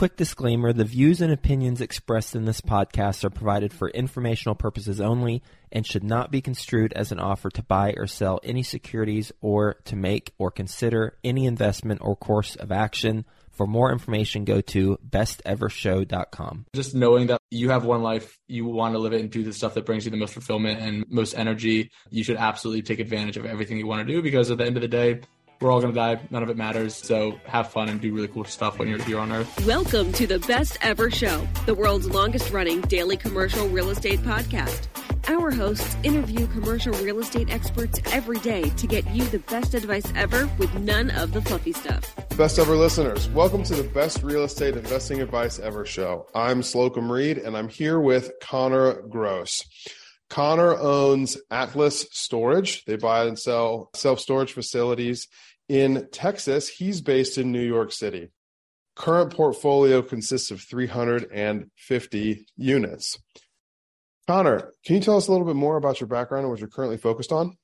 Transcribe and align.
Quick 0.00 0.16
disclaimer 0.16 0.72
the 0.72 0.86
views 0.86 1.20
and 1.20 1.30
opinions 1.30 1.82
expressed 1.82 2.34
in 2.34 2.46
this 2.46 2.62
podcast 2.62 3.22
are 3.22 3.28
provided 3.28 3.70
for 3.70 3.90
informational 3.90 4.54
purposes 4.54 4.98
only 4.98 5.42
and 5.70 5.86
should 5.86 6.02
not 6.02 6.30
be 6.30 6.40
construed 6.40 6.94
as 6.94 7.12
an 7.12 7.20
offer 7.20 7.50
to 7.50 7.62
buy 7.62 7.92
or 7.98 8.06
sell 8.06 8.40
any 8.42 8.62
securities 8.62 9.30
or 9.42 9.74
to 9.84 9.96
make 9.96 10.32
or 10.38 10.50
consider 10.50 11.18
any 11.22 11.44
investment 11.44 12.00
or 12.02 12.16
course 12.16 12.56
of 12.56 12.72
action. 12.72 13.26
For 13.50 13.66
more 13.66 13.92
information, 13.92 14.46
go 14.46 14.62
to 14.62 14.98
bestevershow.com. 15.06 16.64
Just 16.74 16.94
knowing 16.94 17.26
that 17.26 17.42
you 17.50 17.68
have 17.68 17.84
one 17.84 18.02
life, 18.02 18.38
you 18.48 18.64
want 18.64 18.94
to 18.94 18.98
live 18.98 19.12
it 19.12 19.20
and 19.20 19.30
do 19.30 19.42
the 19.42 19.52
stuff 19.52 19.74
that 19.74 19.84
brings 19.84 20.06
you 20.06 20.10
the 20.10 20.16
most 20.16 20.32
fulfillment 20.32 20.80
and 20.80 21.04
most 21.10 21.34
energy, 21.34 21.90
you 22.08 22.24
should 22.24 22.38
absolutely 22.38 22.80
take 22.80 23.00
advantage 23.00 23.36
of 23.36 23.44
everything 23.44 23.76
you 23.76 23.86
want 23.86 24.08
to 24.08 24.10
do 24.10 24.22
because 24.22 24.50
at 24.50 24.56
the 24.56 24.64
end 24.64 24.78
of 24.78 24.80
the 24.80 24.88
day, 24.88 25.20
we're 25.60 25.70
all 25.70 25.80
going 25.80 25.92
to 25.92 25.98
die. 25.98 26.20
None 26.30 26.42
of 26.42 26.48
it 26.48 26.56
matters. 26.56 26.94
So 26.94 27.38
have 27.44 27.70
fun 27.70 27.88
and 27.88 28.00
do 28.00 28.12
really 28.14 28.28
cool 28.28 28.44
stuff 28.44 28.78
when 28.78 28.88
you're 28.88 29.02
here 29.02 29.18
on 29.18 29.30
Earth. 29.30 29.66
Welcome 29.66 30.12
to 30.12 30.26
the 30.26 30.38
Best 30.40 30.78
Ever 30.80 31.10
Show, 31.10 31.46
the 31.66 31.74
world's 31.74 32.08
longest 32.08 32.50
running 32.50 32.80
daily 32.82 33.16
commercial 33.16 33.68
real 33.68 33.90
estate 33.90 34.20
podcast. 34.20 34.86
Our 35.28 35.50
hosts 35.50 35.96
interview 36.02 36.46
commercial 36.46 36.94
real 36.94 37.18
estate 37.20 37.50
experts 37.52 38.00
every 38.06 38.38
day 38.38 38.70
to 38.70 38.86
get 38.86 39.08
you 39.10 39.24
the 39.24 39.38
best 39.40 39.74
advice 39.74 40.10
ever 40.16 40.48
with 40.58 40.72
none 40.76 41.10
of 41.10 41.32
the 41.32 41.42
fluffy 41.42 41.72
stuff. 41.72 42.16
Best 42.36 42.58
ever 42.58 42.74
listeners, 42.74 43.28
welcome 43.28 43.62
to 43.64 43.74
the 43.74 43.88
Best 43.90 44.22
Real 44.22 44.44
Estate 44.44 44.76
Investing 44.76 45.20
Advice 45.20 45.58
Ever 45.58 45.84
show. 45.84 46.26
I'm 46.34 46.62
Slocomb 46.62 47.10
Reed 47.10 47.36
and 47.36 47.54
I'm 47.54 47.68
here 47.68 48.00
with 48.00 48.32
Connor 48.40 49.02
Gross. 49.02 49.62
Connor 50.30 50.76
owns 50.76 51.36
Atlas 51.50 52.06
Storage. 52.12 52.84
They 52.84 52.96
buy 52.96 53.24
and 53.26 53.38
sell 53.38 53.90
self 53.94 54.20
storage 54.20 54.52
facilities 54.52 55.28
in 55.68 56.08
Texas. 56.12 56.68
He's 56.68 57.00
based 57.00 57.36
in 57.36 57.52
New 57.52 57.60
York 57.66 57.92
City. 57.92 58.30
Current 58.94 59.34
portfolio 59.34 60.02
consists 60.02 60.50
of 60.50 60.60
350 60.60 62.46
units. 62.56 63.18
Connor, 64.26 64.72
can 64.84 64.96
you 64.96 65.00
tell 65.02 65.16
us 65.16 65.26
a 65.26 65.32
little 65.32 65.46
bit 65.46 65.56
more 65.56 65.76
about 65.76 66.00
your 66.00 66.06
background 66.06 66.44
and 66.44 66.50
what 66.50 66.60
you're 66.60 66.68
currently 66.68 66.96
focused 66.96 67.32
on? 67.32 67.56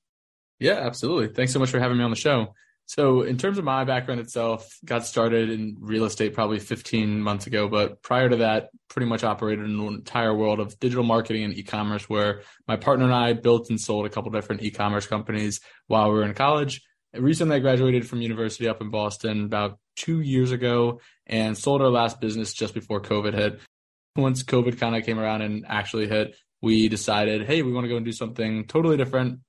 Yeah, 0.59 0.73
absolutely. 0.73 1.33
Thanks 1.33 1.53
so 1.53 1.59
much 1.59 1.69
for 1.69 1.79
having 1.79 1.97
me 1.97 2.03
on 2.03 2.09
the 2.09 2.15
show. 2.17 2.53
So, 2.87 3.21
in 3.21 3.37
terms 3.37 3.57
of 3.57 3.65
my 3.65 3.83
background 3.83 4.21
itself, 4.21 4.79
got 4.83 5.05
started 5.05 5.49
in 5.49 5.75
real 5.79 6.05
estate 6.05 6.33
probably 6.33 6.59
15 6.59 7.21
months 7.21 7.45
ago, 7.45 7.67
but 7.67 8.01
prior 8.01 8.29
to 8.29 8.37
that, 8.37 8.69
pretty 8.89 9.07
much 9.07 9.23
operated 9.23 9.65
in 9.65 9.79
an 9.79 9.87
entire 9.87 10.33
world 10.33 10.59
of 10.59 10.79
digital 10.79 11.03
marketing 11.03 11.43
and 11.43 11.53
e-commerce 11.53 12.09
where 12.09 12.41
my 12.67 12.77
partner 12.77 13.05
and 13.05 13.13
I 13.13 13.33
built 13.33 13.69
and 13.69 13.79
sold 13.79 14.05
a 14.05 14.09
couple 14.09 14.31
different 14.31 14.63
e-commerce 14.63 15.05
companies 15.05 15.59
while 15.87 16.09
we 16.09 16.17
were 16.17 16.25
in 16.25 16.33
college 16.33 16.81
recently 17.13 17.57
I 17.57 17.59
graduated 17.59 18.07
from 18.07 18.21
university 18.21 18.67
up 18.67 18.81
in 18.81 18.89
Boston 18.89 19.45
about 19.45 19.79
two 19.95 20.21
years 20.21 20.51
ago 20.51 21.01
and 21.25 21.57
sold 21.57 21.81
our 21.81 21.89
last 21.89 22.19
business 22.21 22.53
just 22.53 22.73
before 22.73 23.01
COVID 23.01 23.33
hit. 23.33 23.59
Once 24.15 24.43
COVID 24.43 24.79
kind 24.79 24.95
of 24.95 25.05
came 25.05 25.19
around 25.19 25.41
and 25.41 25.65
actually 25.67 26.07
hit, 26.07 26.35
we 26.61 26.89
decided, 26.89 27.45
hey, 27.45 27.61
we 27.61 27.71
want 27.71 27.85
to 27.85 27.89
go 27.89 27.97
and 27.97 28.05
do 28.05 28.11
something 28.11 28.65
totally 28.65 28.97
different 28.97 29.39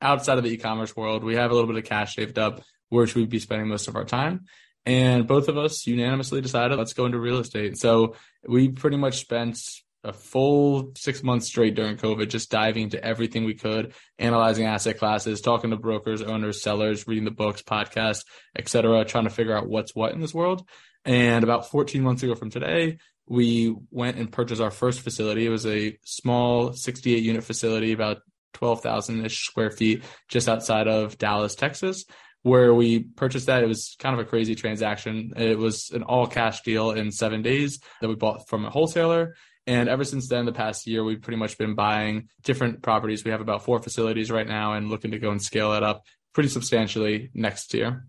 outside 0.00 0.38
of 0.38 0.44
the 0.44 0.50
e-commerce 0.50 0.96
world. 0.96 1.24
We 1.24 1.34
have 1.34 1.50
a 1.50 1.54
little 1.54 1.68
bit 1.68 1.82
of 1.82 1.88
cash 1.88 2.16
saved 2.16 2.38
up. 2.38 2.62
Where 2.88 3.06
should 3.06 3.16
we 3.16 3.26
be 3.26 3.38
spending 3.38 3.68
most 3.68 3.88
of 3.88 3.96
our 3.96 4.04
time? 4.04 4.46
And 4.86 5.26
both 5.26 5.48
of 5.48 5.58
us 5.58 5.86
unanimously 5.86 6.40
decided, 6.40 6.78
let's 6.78 6.94
go 6.94 7.06
into 7.06 7.18
real 7.18 7.38
estate. 7.38 7.76
So 7.78 8.14
we 8.46 8.70
pretty 8.70 8.96
much 8.96 9.18
spent 9.18 9.58
a 10.04 10.12
full 10.12 10.92
six 10.96 11.22
months 11.22 11.46
straight 11.46 11.74
during 11.74 11.96
COVID, 11.96 12.28
just 12.28 12.50
diving 12.50 12.84
into 12.84 13.04
everything 13.04 13.44
we 13.44 13.54
could, 13.54 13.92
analyzing 14.18 14.64
asset 14.66 14.98
classes, 14.98 15.40
talking 15.40 15.70
to 15.70 15.76
brokers, 15.76 16.22
owners, 16.22 16.62
sellers, 16.62 17.06
reading 17.06 17.24
the 17.24 17.30
books, 17.30 17.62
podcasts, 17.62 18.24
etc., 18.56 19.04
trying 19.04 19.24
to 19.24 19.30
figure 19.30 19.56
out 19.56 19.68
what's 19.68 19.94
what 19.94 20.12
in 20.12 20.20
this 20.20 20.32
world. 20.32 20.66
And 21.04 21.44
about 21.44 21.70
14 21.70 22.02
months 22.02 22.22
ago 22.22 22.34
from 22.34 22.50
today, 22.50 22.98
we 23.26 23.74
went 23.90 24.16
and 24.16 24.32
purchased 24.32 24.62
our 24.62 24.70
first 24.70 25.00
facility. 25.00 25.44
It 25.44 25.50
was 25.50 25.66
a 25.66 25.98
small 26.04 26.72
68 26.72 27.22
unit 27.22 27.44
facility, 27.44 27.92
about 27.92 28.18
12,000 28.54 29.24
ish 29.24 29.44
square 29.44 29.70
feet, 29.70 30.04
just 30.28 30.48
outside 30.48 30.88
of 30.88 31.18
Dallas, 31.18 31.54
Texas 31.54 32.04
where 32.42 32.72
we 32.74 33.00
purchased 33.00 33.46
that. 33.46 33.62
It 33.62 33.68
was 33.68 33.96
kind 33.98 34.18
of 34.18 34.24
a 34.24 34.28
crazy 34.28 34.54
transaction. 34.54 35.32
It 35.36 35.58
was 35.58 35.90
an 35.90 36.02
all 36.02 36.26
cash 36.26 36.62
deal 36.62 36.92
in 36.92 37.10
seven 37.10 37.42
days 37.42 37.80
that 38.00 38.08
we 38.08 38.14
bought 38.14 38.48
from 38.48 38.64
a 38.64 38.70
wholesaler. 38.70 39.34
And 39.66 39.88
ever 39.88 40.04
since 40.04 40.28
then, 40.28 40.46
the 40.46 40.52
past 40.52 40.86
year, 40.86 41.04
we've 41.04 41.20
pretty 41.20 41.36
much 41.36 41.58
been 41.58 41.74
buying 41.74 42.28
different 42.42 42.82
properties. 42.82 43.24
We 43.24 43.32
have 43.32 43.42
about 43.42 43.64
four 43.64 43.82
facilities 43.82 44.30
right 44.30 44.46
now 44.46 44.74
and 44.74 44.88
looking 44.88 45.10
to 45.10 45.18
go 45.18 45.30
and 45.30 45.42
scale 45.42 45.72
that 45.72 45.82
up 45.82 46.04
pretty 46.32 46.48
substantially 46.48 47.30
next 47.34 47.74
year. 47.74 48.06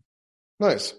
Nice. 0.59 0.93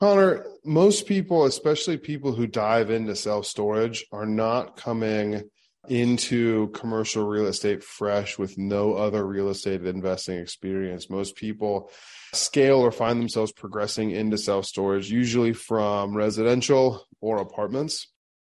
Connor, 0.00 0.46
most 0.64 1.06
people, 1.06 1.44
especially 1.44 1.98
people 1.98 2.32
who 2.32 2.46
dive 2.46 2.90
into 2.90 3.16
self 3.16 3.46
storage, 3.46 4.06
are 4.12 4.26
not 4.26 4.76
coming 4.76 5.50
into 5.90 6.68
commercial 6.68 7.26
real 7.26 7.46
estate 7.46 7.82
fresh 7.82 8.38
with 8.38 8.58
no 8.58 8.94
other 8.94 9.26
real 9.26 9.48
estate 9.48 9.84
investing 9.84 10.38
experience. 10.38 11.10
Most 11.10 11.36
people 11.36 11.90
scale 12.32 12.78
or 12.78 12.92
find 12.92 13.20
themselves 13.20 13.52
progressing 13.52 14.10
into 14.10 14.38
self 14.38 14.66
storage, 14.66 15.10
usually 15.10 15.52
from 15.52 16.16
residential 16.16 17.06
or 17.20 17.38
apartments. 17.38 18.08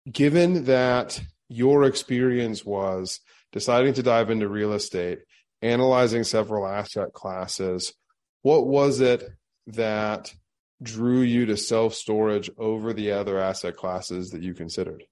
Given 0.09 0.65
that 0.65 1.21
your 1.49 1.83
experience 1.83 2.65
was 2.65 3.19
deciding 3.51 3.93
to 3.95 4.03
dive 4.03 4.29
into 4.29 4.47
real 4.47 4.73
estate, 4.73 5.19
analyzing 5.61 6.23
several 6.23 6.67
asset 6.67 7.13
classes. 7.13 7.93
What 8.41 8.67
was 8.67 9.01
it 9.01 9.23
that 9.67 10.33
drew 10.81 11.21
you 11.21 11.47
to 11.47 11.57
self 11.57 11.93
storage 11.93 12.49
over 12.57 12.93
the 12.93 13.11
other 13.11 13.39
asset 13.39 13.75
classes 13.75 14.31
that 14.31 14.41
you 14.41 14.53
considered? 14.53 15.03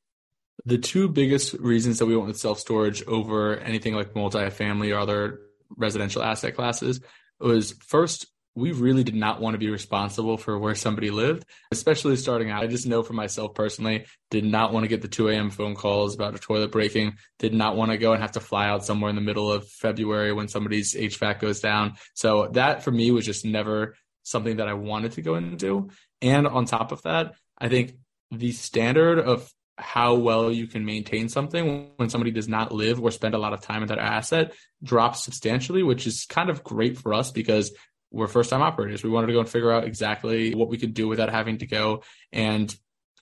The 0.66 0.78
two 0.78 1.08
biggest 1.08 1.54
reasons 1.54 2.00
that 2.00 2.06
we 2.06 2.16
went 2.16 2.28
with 2.28 2.40
self 2.40 2.60
storage 2.60 3.04
over 3.06 3.58
anything 3.58 3.94
like 3.94 4.14
multifamily 4.14 4.96
or 4.96 5.00
other 5.00 5.42
residential 5.78 6.24
asset 6.24 6.56
classes 6.56 7.02
was 7.40 7.74
first, 7.86 8.28
we 8.56 8.72
really 8.72 9.04
did 9.04 9.16
not 9.16 9.42
want 9.42 9.54
to 9.54 9.60
be 9.60 9.70
responsible 9.70 10.38
for 10.38 10.58
where 10.58 10.76
somebody 10.76 11.12
lived, 11.12 11.46
especially 11.72 12.16
starting 12.16 12.50
out. 12.50 12.64
I 12.64 12.68
just 12.68 12.88
know 12.88 13.04
for 13.04 13.14
myself 13.14 13.54
personally, 13.54 14.06
did 14.32 14.46
not 14.46 14.72
want 14.72 14.86
to 14.86 14.88
get 14.88 15.02
the 15.02 15.08
2 15.10 15.28
a.m. 15.28 15.50
phone 15.50 15.76
calls 15.76 16.16
about 16.16 16.36
a 16.36 16.40
toilet 16.40 16.72
breaking, 16.72 17.18
did 17.38 17.54
not 17.54 17.76
want 17.76 17.92
to 17.92 17.98
go 17.98 18.14
and 18.14 18.22
have 18.22 18.32
to 18.34 18.40
fly 18.40 18.68
out 18.68 18.86
somewhere 18.86 19.10
in 19.10 19.16
the 19.16 19.22
middle 19.22 19.52
of 19.52 19.68
February 19.68 20.32
when 20.32 20.48
somebody's 20.48 20.96
HVAC 20.96 21.40
goes 21.40 21.60
down. 21.60 21.96
So 22.14 22.48
that 22.54 22.84
for 22.84 22.92
me 22.92 23.12
was 23.12 23.26
just 23.26 23.46
never 23.46 23.96
something 24.24 24.58
that 24.58 24.70
I 24.70 24.74
wanted 24.74 25.14
to 25.14 25.22
go 25.22 25.36
into. 25.36 25.90
And 26.22 26.48
on 26.48 26.66
top 26.66 26.92
of 26.92 27.04
that, 27.04 27.36
I 27.58 27.70
think 27.70 27.96
the 28.32 28.52
standard 28.52 29.20
of 29.20 29.52
how 29.78 30.16
well 30.16 30.52
you 30.52 30.68
can 30.68 30.86
maintain 30.86 31.28
something 31.28 31.90
when 31.98 32.10
somebody 32.10 32.32
does 32.32 32.48
not 32.48 32.72
live 32.72 33.02
or 33.02 33.12
spend 33.12 33.36
a 33.36 33.38
lot 33.38 33.54
of 33.54 33.62
time 33.62 33.82
in 33.82 33.90
that 33.90 34.00
asset 34.00 34.54
drops 34.82 35.24
substantially, 35.24 35.84
which 35.84 36.08
is 36.08 36.26
kind 36.26 36.50
of 36.50 36.64
great 36.64 36.98
for 36.98 37.14
us 37.14 37.32
because 37.32 37.72
we're 38.12 38.28
first 38.28 38.50
time 38.50 38.62
operators. 38.62 39.04
We 39.04 39.10
wanted 39.10 39.28
to 39.28 39.34
go 39.34 39.40
and 39.40 39.50
figure 39.50 39.72
out 39.72 39.84
exactly 39.84 40.56
what 40.56 40.70
we 40.70 40.78
could 40.78 40.94
do 40.94 41.08
without 41.08 41.30
having 41.30 41.58
to 41.58 41.68
go 41.68 42.04
and 42.32 42.74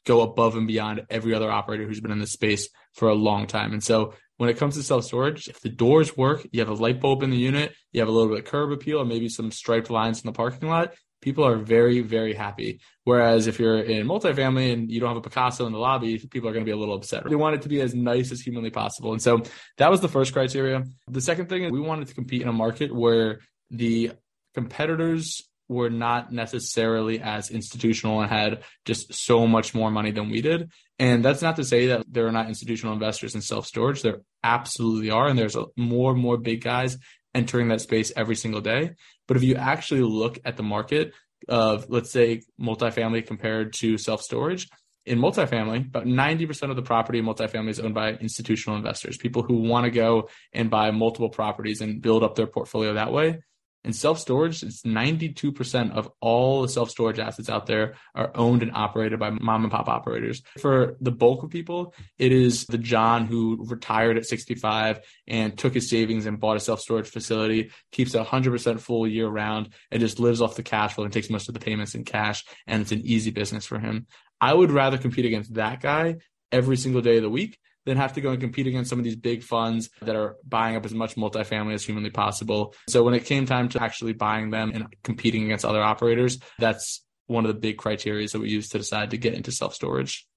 go 0.05 0.21
above 0.21 0.55
and 0.55 0.67
beyond 0.67 1.05
every 1.09 1.33
other 1.33 1.49
operator 1.51 1.87
who's 1.87 2.01
been 2.01 2.11
in 2.11 2.19
this 2.19 2.33
space 2.33 2.69
for 2.93 3.09
a 3.09 3.15
long 3.15 3.47
time. 3.47 3.73
And 3.73 3.83
so 3.83 4.13
when 4.37 4.49
it 4.49 4.57
comes 4.57 4.75
to 4.75 4.83
self 4.83 5.05
storage, 5.05 5.47
if 5.47 5.61
the 5.61 5.69
doors 5.69 6.15
work, 6.17 6.45
you 6.51 6.59
have 6.59 6.69
a 6.69 6.73
light 6.73 6.99
bulb 6.99 7.23
in 7.23 7.29
the 7.29 7.37
unit, 7.37 7.73
you 7.91 8.01
have 8.01 8.09
a 8.09 8.11
little 8.11 8.29
bit 8.29 8.39
of 8.39 8.45
curb 8.45 8.71
appeal, 8.71 8.99
or 8.99 9.05
maybe 9.05 9.29
some 9.29 9.51
striped 9.51 9.89
lines 9.89 10.21
in 10.21 10.27
the 10.27 10.33
parking 10.33 10.69
lot, 10.69 10.93
people 11.23 11.45
are 11.45 11.55
very, 11.55 12.01
very 12.01 12.33
happy. 12.33 12.79
Whereas 13.05 13.47
if 13.47 13.59
you're 13.59 13.79
in 13.79 14.05
multifamily 14.05 14.73
and 14.73 14.91
you 14.91 14.99
don't 14.99 15.09
have 15.09 15.17
a 15.17 15.21
Picasso 15.21 15.65
in 15.65 15.71
the 15.71 15.79
lobby, 15.79 16.19
people 16.19 16.49
are 16.49 16.53
going 16.53 16.65
to 16.65 16.69
be 16.69 16.75
a 16.75 16.77
little 16.77 16.95
upset. 16.95 17.23
They 17.27 17.35
want 17.35 17.55
it 17.55 17.61
to 17.63 17.69
be 17.69 17.81
as 17.81 17.95
nice 17.95 18.31
as 18.31 18.41
humanly 18.41 18.69
possible. 18.69 19.13
And 19.13 19.21
so 19.21 19.41
that 19.77 19.89
was 19.89 20.01
the 20.01 20.07
first 20.09 20.33
criteria. 20.33 20.83
The 21.07 21.21
second 21.21 21.47
thing 21.47 21.63
is 21.63 21.71
we 21.71 21.79
wanted 21.79 22.07
to 22.09 22.13
compete 22.13 22.41
in 22.41 22.47
a 22.47 22.53
market 22.53 22.93
where 22.93 23.39
the 23.71 24.11
competitors 24.53 25.41
were 25.69 25.89
not 25.89 26.31
necessarily 26.31 27.19
as 27.21 27.49
institutional 27.49 28.21
and 28.21 28.29
had 28.29 28.63
just 28.85 29.13
so 29.13 29.47
much 29.47 29.73
more 29.73 29.89
money 29.89 30.11
than 30.11 30.29
we 30.29 30.41
did. 30.41 30.69
And 30.99 31.23
that's 31.23 31.41
not 31.41 31.55
to 31.55 31.63
say 31.63 31.87
that 31.87 32.05
there 32.07 32.27
are 32.27 32.31
not 32.31 32.47
institutional 32.47 32.93
investors 32.93 33.33
in 33.33 33.41
self 33.41 33.65
storage. 33.65 34.01
There 34.01 34.21
absolutely 34.43 35.09
are. 35.09 35.27
And 35.27 35.39
there's 35.39 35.57
more 35.75 36.11
and 36.11 36.21
more 36.21 36.37
big 36.37 36.63
guys 36.63 36.97
entering 37.33 37.69
that 37.69 37.81
space 37.81 38.11
every 38.15 38.35
single 38.35 38.61
day. 38.61 38.91
But 39.27 39.37
if 39.37 39.43
you 39.43 39.55
actually 39.55 40.01
look 40.01 40.39
at 40.45 40.57
the 40.57 40.63
market 40.63 41.13
of, 41.47 41.89
let's 41.89 42.11
say, 42.11 42.41
multifamily 42.59 43.25
compared 43.25 43.73
to 43.73 43.97
self 43.97 44.21
storage, 44.21 44.67
in 45.05 45.19
multifamily, 45.19 45.87
about 45.87 46.05
90% 46.05 46.69
of 46.69 46.75
the 46.75 46.81
property 46.81 47.19
in 47.19 47.25
multifamily 47.25 47.69
is 47.69 47.79
owned 47.79 47.93
by 47.93 48.13
institutional 48.13 48.77
investors, 48.77 49.17
people 49.17 49.43
who 49.43 49.57
want 49.57 49.83
to 49.85 49.91
go 49.91 50.29
and 50.53 50.69
buy 50.69 50.91
multiple 50.91 51.29
properties 51.29 51.81
and 51.81 52.01
build 52.01 52.23
up 52.23 52.35
their 52.35 52.47
portfolio 52.47 52.93
that 52.93 53.11
way. 53.11 53.41
In 53.83 53.91
self 53.91 54.17
storage, 54.17 54.63
it's 54.63 54.83
92% 54.83 55.91
of 55.91 56.09
all 56.21 56.61
the 56.61 56.69
self 56.69 56.89
storage 56.89 57.19
assets 57.19 57.49
out 57.49 57.65
there 57.65 57.95
are 58.15 58.31
owned 58.35 58.63
and 58.63 58.71
operated 58.73 59.19
by 59.19 59.29
mom 59.29 59.63
and 59.63 59.71
pop 59.71 59.89
operators. 59.89 60.41
For 60.59 60.95
the 61.01 61.11
bulk 61.11 61.43
of 61.43 61.49
people, 61.49 61.93
it 62.17 62.31
is 62.31 62.65
the 62.65 62.77
John 62.77 63.25
who 63.25 63.65
retired 63.67 64.17
at 64.17 64.25
65 64.25 65.01
and 65.27 65.57
took 65.57 65.73
his 65.73 65.89
savings 65.89 66.25
and 66.25 66.39
bought 66.39 66.55
a 66.55 66.61
self 66.61 66.79
storage 66.79 67.09
facility, 67.09 67.71
keeps 67.91 68.15
it 68.15 68.25
100% 68.25 68.79
full 68.79 69.05
year 69.05 69.27
round, 69.27 69.73
and 69.91 69.99
just 69.99 70.19
lives 70.19 70.41
off 70.41 70.55
the 70.55 70.63
cash 70.63 70.93
flow 70.93 71.03
and 71.03 71.11
takes 71.11 71.29
most 71.29 71.49
of 71.49 71.53
the 71.53 71.59
payments 71.59 71.93
in 71.93 72.05
cash. 72.05 72.45
And 72.67 72.81
it's 72.81 72.93
an 72.93 73.01
easy 73.03 73.31
business 73.31 73.65
for 73.65 73.79
him. 73.79 74.07
I 74.39 74.53
would 74.53 74.71
rather 74.71 74.97
compete 74.97 75.25
against 75.25 75.55
that 75.55 75.81
guy 75.81 76.17
every 76.53 76.77
single 76.77 77.01
day 77.01 77.17
of 77.17 77.23
the 77.23 77.29
week 77.29 77.57
then 77.85 77.97
have 77.97 78.13
to 78.13 78.21
go 78.21 78.31
and 78.31 78.39
compete 78.39 78.67
against 78.67 78.89
some 78.89 78.99
of 78.99 79.05
these 79.05 79.15
big 79.15 79.43
funds 79.43 79.89
that 80.01 80.15
are 80.15 80.37
buying 80.47 80.75
up 80.75 80.85
as 80.85 80.93
much 80.93 81.15
multifamily 81.15 81.73
as 81.73 81.83
humanly 81.83 82.09
possible. 82.09 82.75
So 82.87 83.03
when 83.03 83.13
it 83.13 83.25
came 83.25 83.45
time 83.45 83.69
to 83.69 83.83
actually 83.83 84.13
buying 84.13 84.49
them 84.49 84.71
and 84.73 84.87
competing 85.03 85.45
against 85.45 85.65
other 85.65 85.81
operators, 85.81 86.39
that's 86.59 87.03
one 87.27 87.45
of 87.45 87.53
the 87.53 87.59
big 87.59 87.77
criteria 87.77 88.27
that 88.27 88.39
we 88.39 88.49
use 88.49 88.69
to 88.69 88.77
decide 88.77 89.11
to 89.11 89.17
get 89.17 89.33
into 89.33 89.51
self 89.51 89.73
storage. 89.73 90.27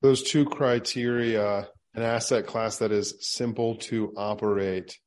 Those 0.00 0.22
two 0.22 0.44
criteria 0.44 1.68
an 1.94 2.02
asset 2.02 2.46
class 2.46 2.78
that 2.78 2.92
is 2.92 3.14
simple 3.20 3.76
to 3.76 4.12
operate 4.16 4.98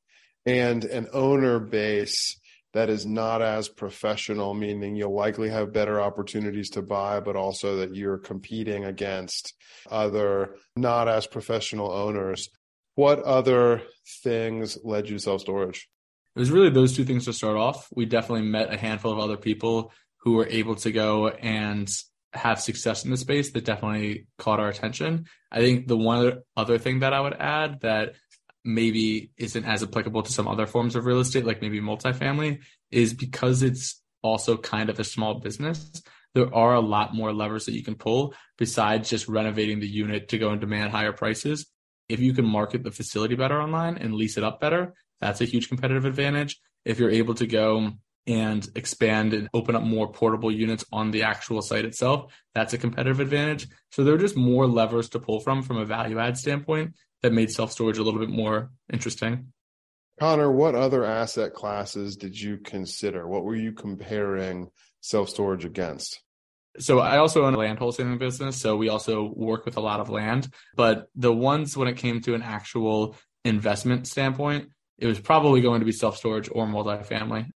and 0.44 0.84
an 0.84 1.08
owner 1.12 1.58
base 1.58 2.40
that 2.76 2.90
is 2.90 3.06
not 3.06 3.40
as 3.40 3.70
professional, 3.70 4.52
meaning 4.52 4.94
you'll 4.94 5.14
likely 5.14 5.48
have 5.48 5.72
better 5.72 5.98
opportunities 5.98 6.68
to 6.68 6.82
buy, 6.82 7.20
but 7.20 7.34
also 7.34 7.76
that 7.76 7.94
you're 7.94 8.18
competing 8.18 8.84
against 8.84 9.54
other 9.90 10.56
not 10.76 11.08
as 11.08 11.26
professional 11.26 11.90
owners. 11.90 12.50
What 12.94 13.22
other 13.22 13.80
things 14.22 14.76
led 14.84 15.08
you 15.08 15.16
to 15.16 15.22
self 15.22 15.40
storage? 15.40 15.88
It 16.34 16.38
was 16.38 16.50
really 16.50 16.68
those 16.68 16.94
two 16.94 17.06
things 17.06 17.24
to 17.24 17.32
start 17.32 17.56
off. 17.56 17.88
We 17.96 18.04
definitely 18.04 18.46
met 18.46 18.70
a 18.70 18.76
handful 18.76 19.10
of 19.10 19.20
other 19.20 19.38
people 19.38 19.90
who 20.18 20.32
were 20.32 20.46
able 20.46 20.74
to 20.76 20.92
go 20.92 21.28
and 21.28 21.88
have 22.34 22.60
success 22.60 23.06
in 23.06 23.10
the 23.10 23.16
space 23.16 23.52
that 23.52 23.64
definitely 23.64 24.26
caught 24.36 24.60
our 24.60 24.68
attention. 24.68 25.24
I 25.50 25.60
think 25.60 25.88
the 25.88 25.96
one 25.96 26.40
other 26.54 26.76
thing 26.76 26.98
that 26.98 27.14
I 27.14 27.20
would 27.22 27.36
add 27.40 27.80
that 27.80 28.16
maybe 28.66 29.30
isn't 29.36 29.64
as 29.64 29.82
applicable 29.82 30.22
to 30.22 30.32
some 30.32 30.48
other 30.48 30.66
forms 30.66 30.96
of 30.96 31.06
real 31.06 31.20
estate, 31.20 31.46
like 31.46 31.62
maybe 31.62 31.80
multifamily, 31.80 32.60
is 32.90 33.14
because 33.14 33.62
it's 33.62 34.02
also 34.22 34.56
kind 34.56 34.90
of 34.90 34.98
a 34.98 35.04
small 35.04 35.40
business. 35.40 36.02
There 36.34 36.54
are 36.54 36.74
a 36.74 36.80
lot 36.80 37.14
more 37.14 37.32
levers 37.32 37.64
that 37.66 37.74
you 37.74 37.82
can 37.82 37.94
pull 37.94 38.34
besides 38.58 39.08
just 39.08 39.28
renovating 39.28 39.80
the 39.80 39.88
unit 39.88 40.28
to 40.28 40.38
go 40.38 40.50
and 40.50 40.60
demand 40.60 40.90
higher 40.90 41.12
prices. 41.12 41.66
If 42.08 42.20
you 42.20 42.34
can 42.34 42.44
market 42.44 42.82
the 42.82 42.90
facility 42.90 43.34
better 43.34 43.60
online 43.60 43.96
and 43.96 44.14
lease 44.14 44.36
it 44.36 44.44
up 44.44 44.60
better, 44.60 44.94
that's 45.20 45.40
a 45.40 45.46
huge 45.46 45.68
competitive 45.68 46.04
advantage. 46.04 46.60
If 46.84 46.98
you're 46.98 47.10
able 47.10 47.34
to 47.34 47.46
go 47.46 47.92
and 48.26 48.68
expand 48.74 49.32
and 49.34 49.48
open 49.54 49.76
up 49.76 49.82
more 49.82 50.10
portable 50.10 50.50
units 50.50 50.84
on 50.92 51.10
the 51.10 51.22
actual 51.22 51.62
site 51.62 51.84
itself, 51.84 52.32
that's 52.54 52.72
a 52.72 52.78
competitive 52.78 53.20
advantage. 53.20 53.68
So 53.92 54.02
there 54.02 54.14
are 54.14 54.18
just 54.18 54.36
more 54.36 54.66
levers 54.66 55.08
to 55.10 55.20
pull 55.20 55.40
from 55.40 55.62
from 55.62 55.78
a 55.78 55.84
value 55.84 56.18
add 56.18 56.36
standpoint 56.36 56.94
that 57.22 57.32
made 57.32 57.50
self 57.50 57.72
storage 57.72 57.98
a 57.98 58.02
little 58.02 58.20
bit 58.20 58.30
more 58.30 58.70
interesting. 58.92 59.52
Connor, 60.18 60.50
what 60.50 60.74
other 60.74 61.04
asset 61.04 61.52
classes 61.52 62.16
did 62.16 62.40
you 62.40 62.58
consider? 62.58 63.28
What 63.28 63.44
were 63.44 63.56
you 63.56 63.72
comparing 63.72 64.70
self 65.00 65.28
storage 65.28 65.64
against? 65.64 66.22
So 66.78 66.98
I 66.98 67.18
also 67.18 67.44
own 67.44 67.54
a 67.54 67.58
land 67.58 67.78
wholesaling 67.78 68.18
business. 68.18 68.56
So 68.56 68.76
we 68.76 68.88
also 68.88 69.32
work 69.34 69.64
with 69.64 69.76
a 69.76 69.80
lot 69.80 70.00
of 70.00 70.10
land. 70.10 70.48
But 70.74 71.08
the 71.14 71.32
ones 71.32 71.76
when 71.76 71.88
it 71.88 71.96
came 71.96 72.20
to 72.22 72.34
an 72.34 72.42
actual 72.42 73.16
investment 73.44 74.06
standpoint, 74.06 74.70
it 74.98 75.06
was 75.06 75.20
probably 75.20 75.60
going 75.60 75.80
to 75.80 75.86
be 75.86 75.92
self 75.92 76.16
storage 76.16 76.48
or 76.50 76.66
multifamily. 76.66 77.50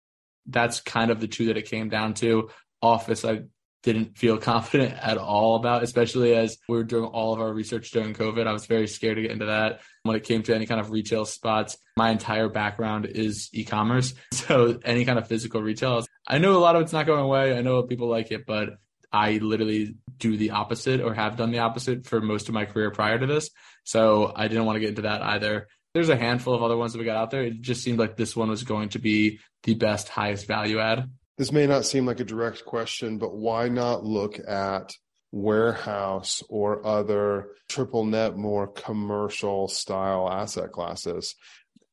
That's 0.48 0.80
kind 0.80 1.10
of 1.10 1.20
the 1.20 1.28
two 1.28 1.46
that 1.46 1.56
it 1.56 1.68
came 1.68 1.88
down 1.88 2.14
to. 2.14 2.50
Office, 2.80 3.24
I 3.24 3.42
didn't 3.82 4.18
feel 4.18 4.38
confident 4.52 4.94
at 4.94 5.18
all 5.18 5.56
about, 5.56 5.82
especially 5.82 6.34
as 6.34 6.58
we 6.68 6.76
were 6.76 6.84
doing 6.84 7.04
all 7.04 7.32
of 7.32 7.40
our 7.40 7.52
research 7.52 7.90
during 7.90 8.14
COVID. 8.14 8.46
I 8.46 8.52
was 8.52 8.66
very 8.66 8.86
scared 8.86 9.16
to 9.16 9.22
get 9.22 9.30
into 9.30 9.46
that. 9.46 9.80
When 10.02 10.16
it 10.16 10.24
came 10.24 10.42
to 10.44 10.54
any 10.54 10.66
kind 10.66 10.80
of 10.80 10.90
retail 10.90 11.24
spots, 11.24 11.76
my 11.96 12.10
entire 12.10 12.48
background 12.48 13.06
is 13.06 13.50
e-commerce. 13.52 14.14
So 14.32 14.80
any 14.82 15.04
kind 15.04 15.18
of 15.18 15.28
physical 15.28 15.60
retail, 15.60 16.06
I 16.26 16.38
know 16.38 16.56
a 16.56 16.58
lot 16.58 16.74
of 16.74 16.82
it's 16.82 16.92
not 16.92 17.06
going 17.06 17.20
away. 17.20 17.56
I 17.56 17.60
know 17.60 17.82
people 17.82 18.08
like 18.08 18.30
it, 18.30 18.46
but 18.46 18.78
I 19.12 19.38
literally 19.38 19.96
do 20.18 20.36
the 20.36 20.52
opposite 20.52 21.00
or 21.00 21.14
have 21.14 21.36
done 21.36 21.50
the 21.50 21.60
opposite 21.60 22.06
for 22.06 22.20
most 22.20 22.48
of 22.48 22.54
my 22.54 22.64
career 22.64 22.90
prior 22.90 23.18
to 23.18 23.26
this. 23.26 23.50
So 23.84 24.32
I 24.34 24.48
didn't 24.48 24.64
want 24.64 24.76
to 24.76 24.80
get 24.80 24.90
into 24.90 25.02
that 25.02 25.22
either. 25.22 25.68
There's 25.94 26.08
a 26.08 26.16
handful 26.16 26.54
of 26.54 26.62
other 26.62 26.76
ones 26.76 26.92
that 26.92 26.98
we 26.98 27.04
got 27.04 27.16
out 27.16 27.30
there. 27.30 27.44
It 27.44 27.60
just 27.60 27.82
seemed 27.82 27.98
like 27.98 28.16
this 28.16 28.36
one 28.36 28.50
was 28.50 28.62
going 28.62 28.90
to 28.90 28.98
be 28.98 29.40
the 29.62 29.74
best, 29.74 30.08
highest 30.08 30.46
value 30.46 30.78
add. 30.78 31.10
This 31.38 31.52
may 31.52 31.66
not 31.66 31.86
seem 31.86 32.04
like 32.04 32.20
a 32.20 32.24
direct 32.24 32.64
question, 32.64 33.18
but 33.18 33.34
why 33.34 33.68
not 33.68 34.04
look 34.04 34.38
at 34.46 34.92
warehouse 35.30 36.42
or 36.48 36.84
other 36.86 37.50
triple 37.68 38.04
net, 38.04 38.36
more 38.36 38.66
commercial 38.66 39.68
style 39.68 40.28
asset 40.30 40.72
classes? 40.72 41.34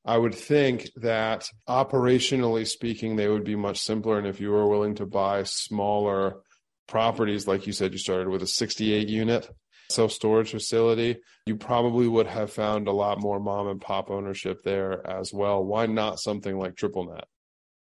I 0.03 0.17
would 0.17 0.35
think 0.35 0.89
that 0.97 1.49
operationally 1.67 2.67
speaking, 2.67 3.15
they 3.15 3.27
would 3.27 3.43
be 3.43 3.55
much 3.55 3.79
simpler. 3.79 4.17
And 4.19 4.27
if 4.27 4.39
you 4.39 4.51
were 4.51 4.67
willing 4.67 4.95
to 4.95 5.05
buy 5.05 5.43
smaller 5.43 6.41
properties, 6.87 7.47
like 7.47 7.65
you 7.65 7.73
said, 7.73 7.91
you 7.91 7.97
started 7.97 8.29
with 8.29 8.43
a 8.43 8.47
68 8.47 9.07
unit 9.07 9.49
self 9.89 10.11
storage 10.11 10.51
facility, 10.51 11.17
you 11.45 11.55
probably 11.55 12.07
would 12.07 12.27
have 12.27 12.51
found 12.51 12.87
a 12.87 12.91
lot 12.91 13.19
more 13.19 13.39
mom 13.39 13.67
and 13.67 13.81
pop 13.81 14.09
ownership 14.09 14.63
there 14.63 15.05
as 15.05 15.33
well. 15.33 15.63
Why 15.63 15.85
not 15.85 16.19
something 16.19 16.57
like 16.57 16.75
triple 16.75 17.05
net? 17.05 17.25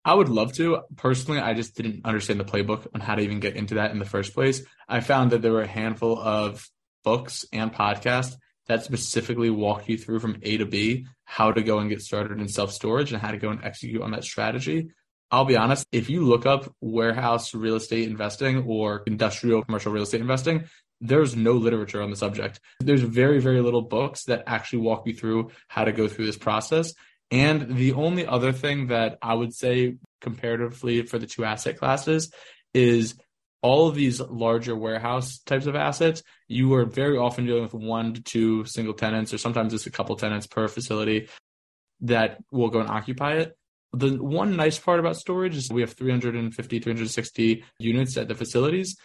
I 0.03 0.13
would 0.13 0.29
love 0.29 0.53
to. 0.53 0.81
Personally, 0.97 1.39
I 1.39 1.53
just 1.53 1.75
didn't 1.75 2.05
understand 2.05 2.39
the 2.39 2.45
playbook 2.45 2.87
on 2.93 3.01
how 3.01 3.15
to 3.15 3.21
even 3.21 3.39
get 3.39 3.55
into 3.55 3.75
that 3.75 3.91
in 3.91 3.97
the 3.97 4.05
first 4.05 4.33
place. 4.33 4.61
I 4.87 4.99
found 4.99 5.31
that 5.31 5.41
there 5.41 5.53
were 5.53 5.63
a 5.63 5.67
handful 5.67 6.19
of 6.19 6.69
books 7.03 7.45
and 7.51 7.73
podcasts 7.73 8.35
that 8.67 8.83
specifically 8.83 9.49
walk 9.49 9.87
you 9.89 9.97
through 9.97 10.19
from 10.19 10.37
A 10.43 10.57
to 10.57 10.65
B 10.65 11.07
how 11.23 11.51
to 11.51 11.63
go 11.63 11.79
and 11.79 11.89
get 11.89 12.01
started 12.01 12.39
in 12.39 12.47
self 12.47 12.71
storage 12.71 13.11
and 13.11 13.21
how 13.21 13.31
to 13.31 13.37
go 13.37 13.49
and 13.49 13.63
execute 13.63 14.01
on 14.01 14.11
that 14.11 14.23
strategy. 14.23 14.89
I'll 15.31 15.45
be 15.45 15.57
honest, 15.57 15.87
if 15.91 16.09
you 16.09 16.23
look 16.23 16.45
up 16.45 16.71
warehouse 16.81 17.53
real 17.55 17.75
estate 17.75 18.07
investing 18.07 18.63
or 18.67 19.03
industrial 19.07 19.63
commercial 19.63 19.91
real 19.91 20.03
estate 20.03 20.21
investing, 20.21 20.65
there's 21.01 21.35
no 21.35 21.53
literature 21.53 22.01
on 22.01 22.09
the 22.09 22.15
subject. 22.15 22.59
There's 22.79 23.01
very, 23.01 23.39
very 23.39 23.61
little 23.61 23.81
books 23.81 24.25
that 24.25 24.43
actually 24.47 24.79
walk 24.79 25.07
you 25.07 25.13
through 25.13 25.51
how 25.67 25.85
to 25.85 25.91
go 25.91 26.07
through 26.07 26.25
this 26.25 26.37
process. 26.37 26.93
And 27.31 27.75
the 27.75 27.93
only 27.93 28.25
other 28.25 28.51
thing 28.51 28.87
that 28.87 29.17
I 29.21 29.33
would 29.33 29.53
say 29.53 29.97
comparatively 30.21 31.03
for 31.03 31.19
the 31.19 31.27
two 31.27 31.43
asset 31.43 31.77
classes 31.77 32.31
is 32.73 33.15
all 33.61 33.87
of 33.87 33.95
these 33.95 34.19
larger 34.21 34.75
warehouse 34.75 35.39
types 35.39 35.65
of 35.65 35.75
assets, 35.75 36.21
you 36.47 36.71
are 36.75 36.85
very 36.85 37.17
often 37.17 37.47
dealing 37.47 37.63
with 37.63 37.73
one 37.73 38.13
to 38.13 38.21
two 38.21 38.65
single 38.65 38.93
tenants, 38.93 39.33
or 39.33 39.39
sometimes 39.39 39.73
it's 39.73 39.87
a 39.87 39.91
couple 39.91 40.15
tenants 40.15 40.45
per 40.45 40.67
facility 40.67 41.29
that 42.01 42.37
will 42.51 42.69
go 42.69 42.79
and 42.79 42.89
occupy 42.89 43.33
it. 43.37 43.57
The 43.91 44.21
one 44.21 44.55
nice 44.55 44.77
part 44.77 44.99
about 44.99 45.15
storage 45.15 45.55
is 45.55 45.71
we 45.71 45.81
have 45.81 45.93
350, 45.93 46.79
360 46.79 47.63
units 47.79 48.17
at 48.17 48.27
the 48.27 48.35
facilities. 48.35 48.97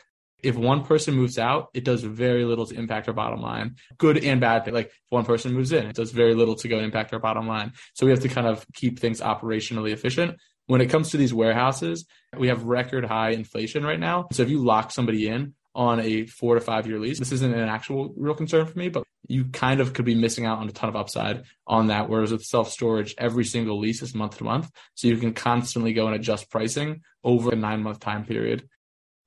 If 0.43 0.57
one 0.57 0.85
person 0.85 1.15
moves 1.15 1.39
out, 1.39 1.69
it 1.75 1.85
does 1.85 2.03
very 2.03 2.45
little 2.45 2.67
to 2.67 2.75
impact 2.75 3.09
our 3.09 3.15
bottom 3.15 3.41
line, 3.41 3.77
good 3.99 4.23
and 4.25 4.41
bad. 4.41 4.71
Like 4.73 4.87
if 4.87 4.93
one 5.09 5.25
person 5.25 5.53
moves 5.53 5.73
in, 5.73 5.87
it 5.87 5.97
does 5.97 6.11
very 6.11 6.35
little 6.35 6.55
to 6.57 6.69
go 6.69 6.77
and 6.77 6.85
impact 6.85 7.13
our 7.13 7.19
bottom 7.19 7.47
line. 7.47 7.73
So 7.95 8.07
we 8.07 8.13
have 8.13 8.21
to 8.21 8.29
kind 8.29 8.47
of 8.47 8.65
keep 8.75 8.99
things 8.99 9.21
operationally 9.21 9.93
efficient. 9.93 10.39
When 10.67 10.81
it 10.81 10.87
comes 10.87 11.11
to 11.11 11.17
these 11.17 11.35
warehouses, 11.35 12.07
we 12.37 12.49
have 12.49 12.63
record 12.63 13.05
high 13.05 13.31
inflation 13.31 13.85
right 13.85 13.99
now. 13.99 14.29
So 14.33 14.43
if 14.43 14.51
you 14.51 14.63
lock 14.65 14.93
somebody 14.93 15.27
in 15.29 15.55
on 15.75 16.01
a 16.01 16.27
four 16.27 16.55
to 16.55 16.61
five 16.61 16.87
year 16.87 16.99
lease, 16.99 17.19
this 17.19 17.33
isn't 17.33 17.55
an 17.55 17.69
actual 17.69 18.15
real 18.17 18.35
concern 18.35 18.67
for 18.67 18.79
me, 18.79 18.89
but 18.89 19.05
you 19.27 19.45
kind 19.47 19.81
of 19.81 19.93
could 19.93 20.05
be 20.05 20.15
missing 20.15 20.47
out 20.47 20.59
on 20.59 20.69
a 20.69 20.73
ton 20.73 20.89
of 20.89 20.97
upside 20.97 21.45
on 21.67 21.89
that. 21.89 22.09
Whereas 22.09 22.33
with 22.33 22.43
self 22.43 22.71
storage, 22.71 23.15
every 23.19 23.45
single 23.45 23.79
lease 23.79 24.03
is 24.03 24.15
month 24.15 24.39
to 24.39 24.45
month. 24.45 24.71
So 24.95 25.09
you 25.09 25.17
can 25.17 25.35
constantly 25.35 25.93
go 25.93 26.07
and 26.07 26.17
adjust 26.17 26.51
pricing 26.51 27.03
over 27.23 27.53
a 27.53 27.57
nine 27.57 27.83
month 27.83 28.01
time 28.01 28.25
period. 28.25 28.69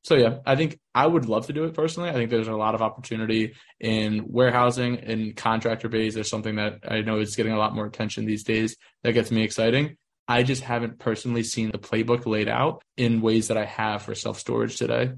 So 0.04 0.16
yeah, 0.16 0.40
I 0.46 0.58
think 0.58 0.80
I 0.94 1.08
would 1.08 1.26
love 1.26 1.48
to 1.48 1.54
do 1.54 1.64
it 1.64 1.74
personally. 1.74 2.10
I 2.10 2.14
think 2.14 2.30
there's 2.30 2.50
a 2.50 2.56
lot 2.56 2.76
of 2.76 2.82
opportunity 2.82 3.54
in 3.80 4.26
warehousing 4.28 5.00
and 5.00 5.36
contractor 5.36 5.88
base. 5.88 6.14
There's 6.14 6.30
something 6.30 6.56
that 6.56 6.80
I 6.88 7.02
know 7.02 7.20
is 7.20 7.38
getting 7.38 7.54
a 7.54 7.58
lot 7.58 7.74
more 7.74 7.86
attention 7.86 8.26
these 8.26 8.44
days 8.44 8.76
that 9.04 9.14
gets 9.14 9.32
me 9.32 9.44
exciting. 9.44 9.96
I 10.28 10.44
just 10.44 10.64
haven't 10.64 11.00
personally 11.00 11.44
seen 11.44 11.72
the 11.72 11.78
playbook 11.78 12.26
laid 12.26 12.50
out 12.50 12.84
in 12.98 13.22
ways 13.22 13.48
that 13.48 13.58
I 13.58 13.66
have 13.66 14.04
for 14.04 14.14
self 14.14 14.40
storage 14.40 14.78
today. 14.78 15.14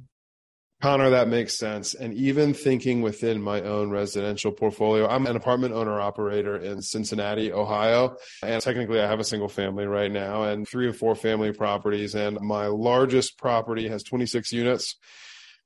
Connor, 0.86 1.10
that 1.10 1.30
makes 1.30 1.58
sense. 1.58 1.96
And 1.96 2.14
even 2.14 2.54
thinking 2.54 3.02
within 3.02 3.42
my 3.42 3.60
own 3.62 3.90
residential 3.90 4.52
portfolio, 4.52 5.08
I'm 5.08 5.26
an 5.26 5.36
apartment 5.36 5.74
owner 5.74 6.00
operator 6.00 6.58
in 6.58 6.80
Cincinnati, 6.84 7.52
Ohio. 7.52 8.18
And 8.44 8.62
technically, 8.62 9.02
I 9.02 9.08
have 9.08 9.20
a 9.20 9.24
single 9.24 9.48
family 9.48 9.88
right 9.88 10.12
now 10.12 10.44
and 10.44 10.68
three 10.68 10.86
or 10.86 10.94
four 10.94 11.16
family 11.16 11.52
properties. 11.54 12.14
And 12.14 12.40
my 12.40 12.68
largest 12.68 13.36
property 13.40 13.88
has 13.88 14.04
26 14.04 14.52
units. 14.52 14.96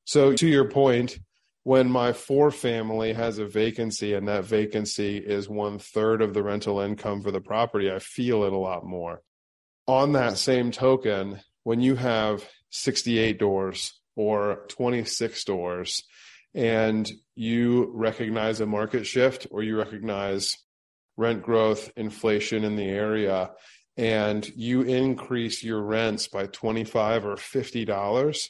So, 0.05 0.31
to 0.31 0.47
your 0.47 0.69
point, 0.69 1.19
when 1.63 1.91
my 1.91 2.13
four 2.13 2.49
family 2.49 3.11
has 3.11 3.39
a 3.39 3.45
vacancy 3.45 4.13
and 4.13 4.29
that 4.29 4.45
vacancy 4.45 5.17
is 5.17 5.49
one 5.49 5.79
third 5.79 6.21
of 6.21 6.33
the 6.33 6.43
rental 6.43 6.79
income 6.79 7.23
for 7.23 7.31
the 7.31 7.41
property, 7.41 7.91
I 7.91 7.99
feel 7.99 8.45
it 8.45 8.53
a 8.53 8.57
lot 8.57 8.85
more. 8.85 9.21
On 9.85 10.13
that 10.13 10.37
same 10.37 10.71
token, 10.71 11.41
when 11.63 11.81
you 11.81 11.97
have 11.97 12.47
68 12.69 13.37
doors, 13.37 13.98
or 14.19 14.65
26 14.67 15.39
stores 15.39 16.03
and 16.53 17.09
you 17.35 17.89
recognize 17.93 18.59
a 18.59 18.65
market 18.65 19.07
shift 19.07 19.47
or 19.49 19.63
you 19.63 19.77
recognize 19.77 20.51
rent 21.15 21.41
growth, 21.41 21.89
inflation 21.95 22.65
in 22.65 22.75
the 22.75 22.89
area, 22.89 23.51
and 23.95 24.45
you 24.57 24.81
increase 24.81 25.63
your 25.63 25.81
rents 25.81 26.27
by 26.27 26.47
25 26.47 27.25
or 27.25 27.37
50 27.37 27.85
dollars, 27.85 28.49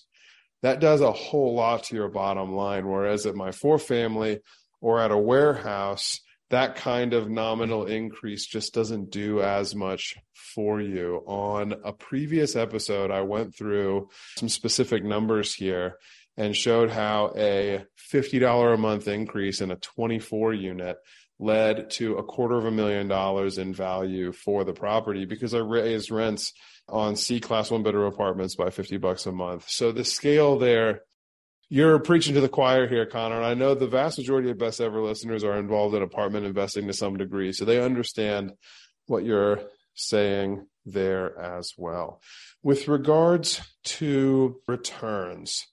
that 0.63 0.79
does 0.79 1.01
a 1.01 1.11
whole 1.11 1.53
lot 1.53 1.83
to 1.83 1.95
your 1.95 2.09
bottom 2.09 2.55
line. 2.55 2.87
Whereas 2.87 3.27
at 3.27 3.35
my 3.35 3.51
four 3.51 3.77
family 3.77 4.39
or 4.81 4.99
at 4.99 5.11
a 5.11 5.17
warehouse, 5.17 6.19
that 6.49 6.75
kind 6.75 7.13
of 7.13 7.29
nominal 7.29 7.85
increase 7.85 8.45
just 8.45 8.73
doesn't 8.73 9.11
do 9.11 9.41
as 9.41 9.75
much 9.75 10.15
for 10.33 10.81
you. 10.81 11.23
On 11.27 11.75
a 11.83 11.93
previous 11.93 12.55
episode, 12.55 13.11
I 13.11 13.21
went 13.21 13.55
through 13.55 14.09
some 14.37 14.49
specific 14.49 15.03
numbers 15.03 15.53
here 15.53 15.97
and 16.37 16.55
showed 16.55 16.89
how 16.89 17.33
a 17.35 17.85
$50 18.11 18.73
a 18.73 18.77
month 18.77 19.07
increase 19.07 19.61
in 19.61 19.71
a 19.71 19.75
24 19.75 20.53
unit 20.53 20.97
led 21.37 21.89
to 21.91 22.17
a 22.17 22.23
quarter 22.23 22.57
of 22.57 22.65
a 22.65 22.71
million 22.71 23.07
dollars 23.07 23.57
in 23.57 23.73
value 23.73 24.31
for 24.31 24.63
the 24.63 24.73
property 24.73 25.25
because 25.25 25.53
I 25.53 25.59
raised 25.59 26.11
rents 26.11 26.53
on 26.87 27.15
C 27.15 27.39
class 27.39 27.71
one 27.71 27.83
bedroom 27.83 28.11
apartments 28.11 28.55
by 28.55 28.69
50 28.71 28.97
bucks 28.97 29.25
a 29.25 29.31
month. 29.31 29.69
So 29.69 29.91
the 29.91 30.03
scale 30.03 30.57
there 30.57 31.03
you're 31.69 31.99
preaching 31.99 32.33
to 32.33 32.41
the 32.41 32.49
choir 32.49 32.87
here, 32.87 33.05
Connor. 33.05 33.37
And 33.37 33.45
I 33.45 33.53
know 33.53 33.75
the 33.75 33.87
vast 33.87 34.17
majority 34.17 34.49
of 34.49 34.57
best 34.57 34.81
ever 34.81 35.01
listeners 35.01 35.43
are 35.43 35.57
involved 35.57 35.95
in 35.95 36.01
apartment 36.01 36.45
investing 36.45 36.87
to 36.87 36.93
some 36.93 37.17
degree, 37.17 37.53
so 37.53 37.63
they 37.63 37.81
understand 37.81 38.53
what 39.05 39.23
you're 39.23 39.61
saying 39.93 40.65
there 40.85 41.37
as 41.39 41.73
well. 41.77 42.21
With 42.63 42.87
regards 42.87 43.61
to 43.83 44.59
returns, 44.67 45.67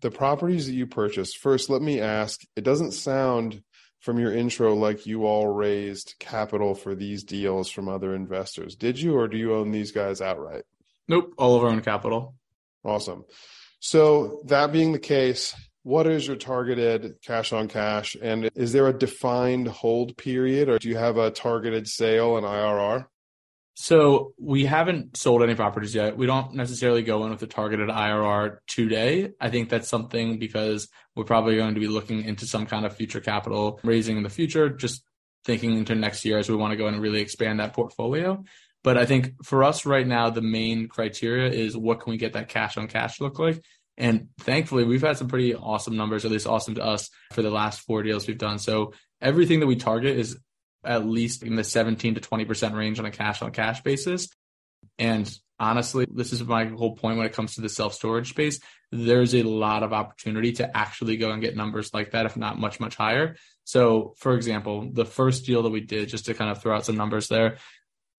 the 0.00 0.10
properties 0.10 0.66
that 0.66 0.74
you 0.74 0.86
purchased, 0.86 1.38
first, 1.38 1.70
let 1.70 1.80
me 1.80 2.00
ask 2.00 2.42
it 2.54 2.64
doesn't 2.64 2.92
sound 2.92 3.62
from 4.00 4.18
your 4.18 4.34
intro 4.34 4.74
like 4.74 5.06
you 5.06 5.24
all 5.24 5.48
raised 5.48 6.14
capital 6.18 6.74
for 6.74 6.94
these 6.94 7.24
deals 7.24 7.70
from 7.70 7.88
other 7.88 8.14
investors. 8.14 8.76
Did 8.76 9.00
you, 9.00 9.16
or 9.16 9.28
do 9.28 9.38
you 9.38 9.54
own 9.54 9.70
these 9.70 9.92
guys 9.92 10.20
outright? 10.20 10.64
Nope, 11.08 11.32
all 11.38 11.56
of 11.56 11.64
our 11.64 11.70
own 11.70 11.80
capital. 11.80 12.34
Awesome. 12.84 13.24
So 13.84 14.40
that 14.46 14.72
being 14.72 14.92
the 14.92 14.98
case, 14.98 15.54
what 15.82 16.06
is 16.06 16.26
your 16.26 16.36
targeted 16.36 17.20
cash 17.20 17.52
on 17.52 17.68
cash? 17.68 18.16
And 18.20 18.48
is 18.54 18.72
there 18.72 18.88
a 18.88 18.98
defined 18.98 19.68
hold 19.68 20.16
period 20.16 20.70
or 20.70 20.78
do 20.78 20.88
you 20.88 20.96
have 20.96 21.18
a 21.18 21.30
targeted 21.30 21.86
sale 21.86 22.38
and 22.38 22.46
IRR? 22.46 23.04
So 23.74 24.32
we 24.40 24.64
haven't 24.64 25.18
sold 25.18 25.42
any 25.42 25.54
properties 25.54 25.94
yet. 25.94 26.16
We 26.16 26.24
don't 26.24 26.54
necessarily 26.54 27.02
go 27.02 27.26
in 27.26 27.30
with 27.30 27.42
a 27.42 27.46
targeted 27.46 27.90
IRR 27.90 28.56
today. 28.68 29.32
I 29.38 29.50
think 29.50 29.68
that's 29.68 29.86
something 29.86 30.38
because 30.38 30.88
we're 31.14 31.24
probably 31.24 31.56
going 31.56 31.74
to 31.74 31.80
be 31.80 31.86
looking 31.86 32.24
into 32.24 32.46
some 32.46 32.64
kind 32.64 32.86
of 32.86 32.96
future 32.96 33.20
capital 33.20 33.80
raising 33.84 34.16
in 34.16 34.22
the 34.22 34.30
future, 34.30 34.70
just 34.70 35.04
thinking 35.44 35.76
into 35.76 35.94
next 35.94 36.24
year 36.24 36.38
as 36.38 36.48
we 36.48 36.56
want 36.56 36.70
to 36.70 36.78
go 36.78 36.86
and 36.86 37.02
really 37.02 37.20
expand 37.20 37.60
that 37.60 37.74
portfolio. 37.74 38.42
But 38.84 38.98
I 38.98 39.06
think 39.06 39.42
for 39.42 39.64
us 39.64 39.86
right 39.86 40.06
now, 40.06 40.30
the 40.30 40.42
main 40.42 40.88
criteria 40.88 41.50
is 41.50 41.76
what 41.76 42.00
can 42.00 42.10
we 42.10 42.18
get 42.18 42.34
that 42.34 42.48
cash 42.48 42.76
on 42.76 42.86
cash 42.86 43.20
look 43.20 43.38
like? 43.38 43.60
And 43.96 44.28
thankfully, 44.40 44.84
we've 44.84 45.02
had 45.02 45.16
some 45.16 45.28
pretty 45.28 45.54
awesome 45.54 45.96
numbers, 45.96 46.24
at 46.24 46.30
least 46.30 46.46
awesome 46.46 46.74
to 46.74 46.84
us 46.84 47.08
for 47.32 47.42
the 47.42 47.50
last 47.50 47.80
four 47.80 48.02
deals 48.02 48.28
we've 48.28 48.38
done. 48.38 48.58
So 48.58 48.92
everything 49.22 49.60
that 49.60 49.66
we 49.66 49.76
target 49.76 50.18
is 50.18 50.38
at 50.84 51.06
least 51.06 51.42
in 51.42 51.56
the 51.56 51.64
17 51.64 52.16
to 52.16 52.20
20% 52.20 52.74
range 52.76 52.98
on 52.98 53.06
a 53.06 53.10
cash 53.10 53.40
on 53.40 53.52
cash 53.52 53.82
basis. 53.82 54.28
And 54.98 55.32
honestly, 55.58 56.06
this 56.12 56.32
is 56.32 56.44
my 56.44 56.66
whole 56.66 56.94
point 56.94 57.16
when 57.16 57.26
it 57.26 57.32
comes 57.32 57.54
to 57.54 57.62
the 57.62 57.70
self 57.70 57.94
storage 57.94 58.30
space. 58.30 58.60
There's 58.92 59.34
a 59.34 59.44
lot 59.44 59.82
of 59.82 59.94
opportunity 59.94 60.52
to 60.52 60.76
actually 60.76 61.16
go 61.16 61.30
and 61.30 61.40
get 61.40 61.56
numbers 61.56 61.94
like 61.94 62.10
that, 62.10 62.26
if 62.26 62.36
not 62.36 62.58
much, 62.58 62.80
much 62.80 62.96
higher. 62.96 63.36
So, 63.64 64.14
for 64.18 64.34
example, 64.34 64.90
the 64.92 65.06
first 65.06 65.46
deal 65.46 65.62
that 65.62 65.70
we 65.70 65.80
did, 65.80 66.10
just 66.10 66.26
to 66.26 66.34
kind 66.34 66.50
of 66.50 66.60
throw 66.60 66.76
out 66.76 66.84
some 66.84 66.96
numbers 66.96 67.28
there, 67.28 67.56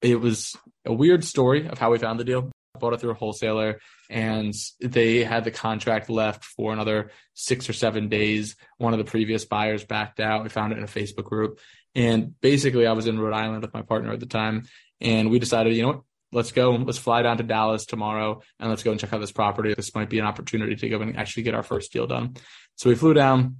it 0.03 0.21
was 0.21 0.57
a 0.85 0.93
weird 0.93 1.25
story 1.25 1.67
of 1.67 1.79
how 1.79 1.91
we 1.91 1.99
found 1.99 2.21
the 2.21 2.25
deal. 2.25 2.51
Bought 2.79 2.95
it 2.95 3.01
through 3.01 3.13
a 3.13 3.15
wholesaler 3.15 3.79
and 4.11 4.53
they 4.81 5.23
had 5.23 5.45
the 5.45 5.53
contract 5.53 6.11
left 6.11 6.45
for 6.45 6.73
another 6.73 7.13
six 7.33 7.69
or 7.69 7.73
seven 7.73 8.09
days. 8.09 8.57
One 8.79 8.93
of 8.93 8.99
the 8.99 9.05
previous 9.05 9.45
buyers 9.45 9.85
backed 9.85 10.19
out. 10.19 10.43
We 10.43 10.49
found 10.49 10.73
it 10.73 10.79
in 10.79 10.85
a 10.85 10.89
Facebook 10.89 11.25
group. 11.25 11.61
And 11.95 12.39
basically, 12.41 12.87
I 12.87 12.93
was 12.93 13.07
in 13.07 13.19
Rhode 13.19 13.35
Island 13.35 13.63
with 13.63 13.73
my 13.73 13.83
partner 13.83 14.13
at 14.13 14.19
the 14.19 14.27
time. 14.27 14.65
And 15.01 15.31
we 15.31 15.39
decided, 15.39 15.75
you 15.75 15.83
know 15.83 15.89
what? 15.89 16.01
Let's 16.33 16.51
go. 16.51 16.73
Let's 16.73 16.99
fly 16.99 17.23
down 17.23 17.37
to 17.37 17.45
Dallas 17.45 17.87
tomorrow 17.87 18.43
and 18.59 18.69
let's 18.69 18.83
go 18.83 18.91
and 18.91 18.99
check 18.99 19.13
out 19.13 19.21
this 19.21 19.31
property. 19.31 19.73
This 19.73 19.95
might 19.95 20.11
be 20.11 20.19
an 20.19 20.27
opportunity 20.27 20.75
to 20.75 20.89
go 20.89 21.01
and 21.01 21.17
actually 21.17 21.45
get 21.45 21.55
our 21.55 21.63
first 21.63 21.93
deal 21.93 22.09
done. 22.09 22.35
So 22.75 22.91
we 22.91 22.97
flew 22.97 23.15
down, 23.15 23.59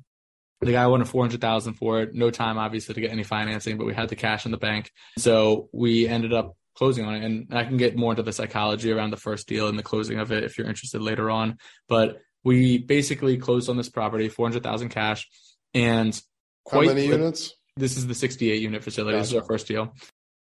the 0.61 0.73
guy 0.73 0.87
wanted 0.87 1.09
400,000 1.09 1.75
for 1.75 2.01
it. 2.01 2.15
No 2.15 2.31
time, 2.31 2.59
obviously, 2.59 2.95
to 2.95 3.01
get 3.01 3.11
any 3.11 3.23
financing, 3.23 3.77
but 3.77 3.87
we 3.87 3.95
had 3.95 4.09
the 4.09 4.17
cash 4.17 4.47
in 4.47 4.53
the 4.53 4.59
bank. 4.59 4.91
So 5.19 5.69
we 5.73 6.09
ended 6.09 6.33
up 6.33 6.57
closing 6.77 7.05
on 7.05 7.15
it. 7.15 7.25
And 7.25 7.55
I 7.55 7.65
can 7.65 7.77
get 7.77 7.97
more 7.97 8.13
into 8.13 8.23
the 8.23 8.33
psychology 8.33 8.91
around 8.91 9.11
the 9.11 9.17
first 9.17 9.47
deal 9.47 9.69
and 9.69 9.79
the 9.79 9.83
closing 9.83 10.19
of 10.19 10.33
it 10.33 10.45
if 10.45 10.59
you're 10.59 10.69
interested 10.69 11.01
later 11.01 11.31
on. 11.31 11.59
But 11.89 12.19
we 12.43 12.79
basically 12.79 13.37
closed 13.37 13.69
on 13.69 13.77
this 13.77 13.89
property, 13.89 14.29
400,000 14.29 14.89
cash. 14.89 15.29
And 15.73 16.19
quite 16.65 16.89
How 16.89 16.95
many 16.95 17.07
units? 17.07 17.55
This 17.77 17.97
is 17.97 18.07
the 18.07 18.15
68 18.15 18.63
unit 18.63 18.83
facility. 18.83 19.17
Gotcha. 19.17 19.23
This 19.23 19.33
is 19.33 19.37
our 19.37 19.47
first 19.47 19.67
deal. 19.67 19.95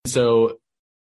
So 0.06 0.58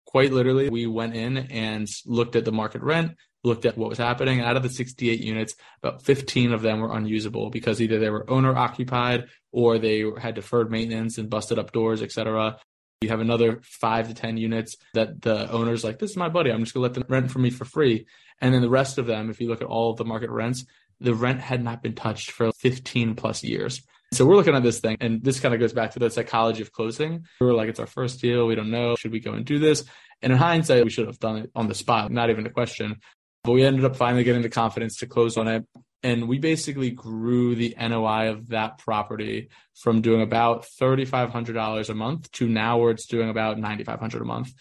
quite 0.07 0.33
literally, 0.33 0.71
we 0.71 0.87
went 0.87 1.15
in 1.15 1.37
and 1.37 1.87
looked 2.07 2.37
at 2.37 2.45
the 2.45 2.53
market 2.53 2.83
rent, 2.83 3.17
looked 3.47 3.65
at 3.65 3.79
what 3.79 3.89
was 3.89 3.99
happening. 3.99 4.41
Out 4.41 4.57
of 4.57 4.63
the 4.63 4.69
68 4.69 5.21
units, 5.21 5.55
about 5.83 6.03
15 6.03 6.53
of 6.53 6.63
them 6.63 6.81
were 6.81 6.95
unusable 6.95 7.49
because 7.49 7.81
either 7.81 7.99
they 7.99 8.11
were 8.11 8.29
owner 8.29 8.55
occupied 8.55 9.27
or 9.53 9.79
they 9.79 10.05
had 10.19 10.35
deferred 10.35 10.71
maintenance 10.71 11.17
and 11.17 11.31
busted 11.31 11.59
up 11.59 11.73
doors, 11.73 12.03
etc. 12.03 12.59
You 13.01 13.09
have 13.09 13.21
another 13.21 13.61
five 13.63 14.09
to 14.09 14.15
10 14.15 14.37
units 14.37 14.77
that 14.95 15.23
the 15.23 15.51
owner's 15.51 15.85
like, 15.85 15.99
this 15.99 16.11
is 16.11 16.17
my 16.17 16.29
buddy. 16.29 16.51
I'm 16.51 16.65
just 16.65 16.75
going 16.75 16.83
to 16.83 16.89
let 16.89 16.95
them 16.95 17.05
rent 17.09 17.31
for 17.31 17.39
me 17.39 17.51
for 17.51 17.65
free. 17.65 18.07
And 18.41 18.53
then 18.53 18.63
the 18.63 18.69
rest 18.69 18.99
of 18.99 19.07
them, 19.07 19.31
if 19.31 19.41
you 19.41 19.49
look 19.49 19.63
at 19.63 19.69
all 19.69 19.91
of 19.91 19.97
the 19.97 20.05
market 20.05 20.31
rents, 20.31 20.65
the 21.01 21.15
rent 21.15 21.41
had 21.41 21.63
not 21.63 21.83
been 21.83 21.95
touched 21.95 22.33
for 22.33 22.53
15 22.53 23.15
plus 23.15 23.45
years. 23.45 23.83
So 24.13 24.25
we're 24.25 24.37
looking 24.37 24.55
at 24.55 24.63
this 24.63 24.79
thing, 24.79 24.97
and 25.01 25.23
this 25.23 25.41
kind 25.41 25.53
of 25.53 25.59
goes 25.59 25.73
back 25.73 25.91
to 25.93 25.99
the 25.99 26.11
psychology 26.11 26.63
of 26.63 26.73
closing. 26.73 27.27
We 27.41 27.47
were 27.47 27.55
like, 27.55 27.69
it's 27.69 27.81
our 27.81 27.89
first 27.89 28.21
deal. 28.21 28.47
We 28.47 28.55
don't 28.55 28.71
know. 28.71 28.95
Should 28.97 29.11
we 29.11 29.21
go 29.21 29.33
and 29.33 29.45
do 29.45 29.59
this? 29.59 29.85
And 30.23 30.33
in 30.33 30.39
hindsight, 30.39 30.85
we 30.85 30.91
should 30.91 31.09
have 31.09 31.19
done 31.19 31.39
it 31.39 31.51
on 31.55 31.69
the 31.69 31.75
spot, 31.75 32.11
not 32.11 32.31
even 32.31 32.47
a 32.47 32.51
question. 32.51 33.01
But 33.47 33.53
we 33.53 33.65
ended 33.65 33.85
up 33.85 33.95
finally 33.95 34.25
getting 34.25 34.43
the 34.43 34.49
confidence 34.49 34.97
to 34.99 35.07
close 35.07 35.37
on 35.37 35.47
it. 35.47 35.65
And 36.03 36.29
we 36.29 36.39
basically 36.39 36.91
grew 36.91 37.55
the 37.55 37.77
NOI 37.81 38.31
of 38.31 38.49
that 38.49 38.79
property 38.79 39.49
from 39.75 40.01
doing 40.01 40.21
about 40.21 40.67
$3,500 40.81 41.89
a 41.89 41.95
month 41.95 42.31
to 42.33 42.49
now 42.49 42.79
where 42.79 42.91
it's 42.91 43.07
doing 43.07 43.31
about 43.31 43.57
$9,500 43.57 44.21
a 44.21 44.25
month. 44.25 44.53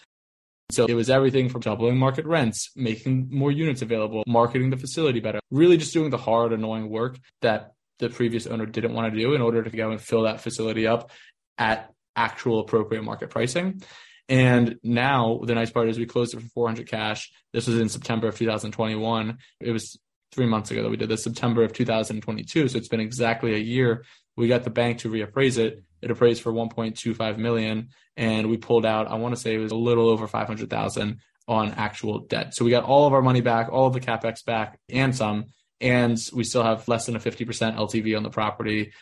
So 0.70 0.86
it 0.86 0.94
was 0.94 1.10
everything 1.10 1.48
from 1.48 1.60
doubling 1.62 1.96
market 1.96 2.26
rents, 2.26 2.70
making 2.74 3.28
more 3.30 3.52
units 3.52 3.82
available, 3.82 4.22
marketing 4.26 4.70
the 4.70 4.76
facility 4.76 5.20
better, 5.20 5.40
really 5.50 5.76
just 5.76 5.92
doing 5.92 6.10
the 6.10 6.16
hard, 6.16 6.52
annoying 6.52 6.88
work 6.88 7.18
that 7.42 7.72
the 7.98 8.08
previous 8.08 8.46
owner 8.46 8.66
didn't 8.66 8.94
want 8.94 9.12
to 9.12 9.20
do 9.20 9.34
in 9.34 9.42
order 9.42 9.62
to 9.62 9.70
go 9.70 9.90
and 9.90 10.00
fill 10.00 10.22
that 10.22 10.40
facility 10.40 10.86
up 10.86 11.10
at 11.58 11.92
actual 12.16 12.60
appropriate 12.60 13.02
market 13.02 13.30
pricing. 13.30 13.82
And 14.28 14.78
now 14.82 15.40
the 15.44 15.54
nice 15.54 15.70
part 15.70 15.88
is 15.88 15.98
we 15.98 16.06
closed 16.06 16.34
it 16.34 16.40
for 16.40 16.48
400 16.48 16.88
cash. 16.88 17.30
This 17.52 17.66
was 17.66 17.78
in 17.78 17.88
September 17.88 18.28
of 18.28 18.36
2021. 18.36 19.38
It 19.60 19.70
was 19.70 19.98
three 20.32 20.46
months 20.46 20.70
ago 20.70 20.82
that 20.82 20.90
we 20.90 20.96
did 20.96 21.08
this, 21.08 21.22
September 21.22 21.62
of 21.62 21.72
2022. 21.72 22.68
So 22.68 22.78
it's 22.78 22.88
been 22.88 23.00
exactly 23.00 23.54
a 23.54 23.58
year. 23.58 24.04
We 24.36 24.48
got 24.48 24.64
the 24.64 24.70
bank 24.70 24.98
to 24.98 25.10
reappraise 25.10 25.58
it. 25.58 25.82
It 26.02 26.10
appraised 26.10 26.42
for 26.42 26.52
1.25 26.52 27.38
million, 27.38 27.88
and 28.16 28.50
we 28.50 28.58
pulled 28.58 28.84
out. 28.84 29.08
I 29.08 29.14
want 29.14 29.34
to 29.34 29.40
say 29.40 29.54
it 29.54 29.58
was 29.58 29.72
a 29.72 29.76
little 29.76 30.08
over 30.08 30.26
500,000 30.26 31.20
on 31.48 31.72
actual 31.72 32.20
debt. 32.20 32.54
So 32.54 32.64
we 32.64 32.70
got 32.70 32.84
all 32.84 33.06
of 33.06 33.12
our 33.12 33.22
money 33.22 33.40
back, 33.40 33.68
all 33.70 33.86
of 33.86 33.94
the 33.94 34.00
capex 34.00 34.44
back, 34.44 34.78
and 34.90 35.14
some. 35.14 35.46
And 35.80 36.18
we 36.34 36.44
still 36.44 36.62
have 36.62 36.86
less 36.88 37.06
than 37.06 37.16
a 37.16 37.20
50% 37.20 37.76
LTV 37.76 38.16
on 38.16 38.22
the 38.22 38.30
property 38.30 38.92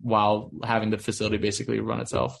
while 0.00 0.50
having 0.64 0.90
the 0.90 0.98
facility 0.98 1.36
basically 1.36 1.80
run 1.80 2.00
itself. 2.00 2.40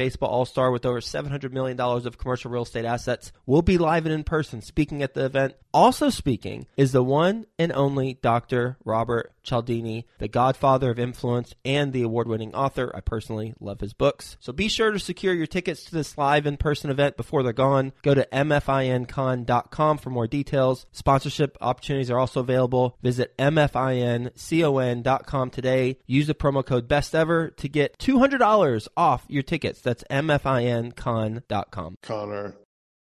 Baseball 0.00 0.30
All 0.30 0.46
Star 0.46 0.70
with 0.70 0.86
over 0.86 1.02
$700 1.02 1.52
million 1.52 1.78
of 1.78 2.16
commercial 2.16 2.50
real 2.50 2.62
estate 2.62 2.86
assets, 2.86 3.32
will 3.44 3.60
be 3.60 3.76
live 3.76 4.06
and 4.06 4.14
in 4.14 4.24
person 4.24 4.62
speaking 4.62 5.02
at 5.02 5.12
the 5.12 5.26
event. 5.26 5.56
Also 5.74 6.08
speaking 6.08 6.66
is 6.74 6.92
the 6.92 7.02
one 7.02 7.44
and 7.58 7.70
only 7.72 8.14
Dr. 8.14 8.78
Robert 8.82 9.34
Cialdini, 9.42 10.06
the 10.18 10.28
godfather 10.28 10.90
of 10.90 10.98
influence 10.98 11.54
and 11.64 11.92
the 11.92 12.02
award 12.02 12.28
winning 12.28 12.54
author. 12.54 12.94
I 12.94 13.00
personally 13.00 13.54
love 13.60 13.80
his 13.80 13.92
books. 13.92 14.36
So 14.40 14.52
be 14.52 14.68
sure 14.68 14.90
to 14.90 14.98
secure 14.98 15.34
your 15.34 15.46
tickets 15.46 15.84
to 15.84 15.92
this 15.92 16.18
live 16.18 16.46
in 16.46 16.56
person 16.56 16.90
event 16.90 17.16
before 17.16 17.42
they're 17.42 17.52
gone. 17.52 17.92
Go 18.02 18.14
to 18.14 18.26
mfincon.com 18.32 19.98
for 19.98 20.10
more 20.10 20.26
details. 20.26 20.86
Sponsorship 20.92 21.56
opportunities 21.60 22.10
are 22.10 22.18
also 22.18 22.40
available. 22.40 22.96
Visit 23.02 23.36
mfincon.com 23.38 25.50
today. 25.50 25.98
Use 26.06 26.26
the 26.26 26.34
promo 26.34 26.64
code 26.64 26.88
best 26.88 27.14
ever 27.14 27.50
to 27.50 27.68
get 27.68 27.98
$200 27.98 28.88
off 28.96 29.24
your 29.28 29.42
tickets. 29.42 29.80
mfincon.com. 30.10 31.96
Connor, 32.02 32.56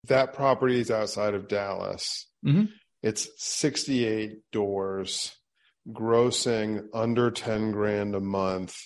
that 0.09 0.33
property 0.35 0.81
is 0.81 0.91
outside 0.91 1.35
of 1.35 1.49
Dallas. 1.49 2.27
Mm-hmm. 2.45 2.65
It's 3.03 3.29
68 3.39 4.39
doors, 4.53 5.33
grossing 5.91 6.85
under 6.93 7.31
10 7.31 7.73
grand 7.73 8.15
a 8.15 8.21
month. 8.21 8.77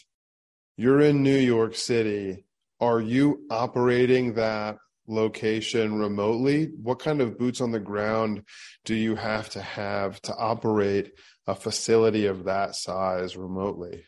You're 0.77 1.01
in 1.01 1.23
New 1.23 1.37
York 1.37 1.75
City. 1.77 2.45
Are 2.81 3.01
you 3.01 3.47
operating 3.51 4.35
that 4.35 4.77
location 5.07 5.99
remotely? 5.99 6.71
What 6.83 6.99
kind 6.99 7.21
of 7.21 7.39
boots 7.39 7.61
on 7.61 7.73
the 7.73 7.81
ground 7.81 8.43
do 8.85 8.95
you 8.95 9.15
have 9.17 9.51
to 9.51 9.63
have 9.63 10.21
to 10.23 10.35
operate 10.35 11.13
a 11.47 11.55
facility 11.55 12.27
of 12.27 12.45
that 12.45 12.75
size 12.75 13.37
remotely? 13.37 14.05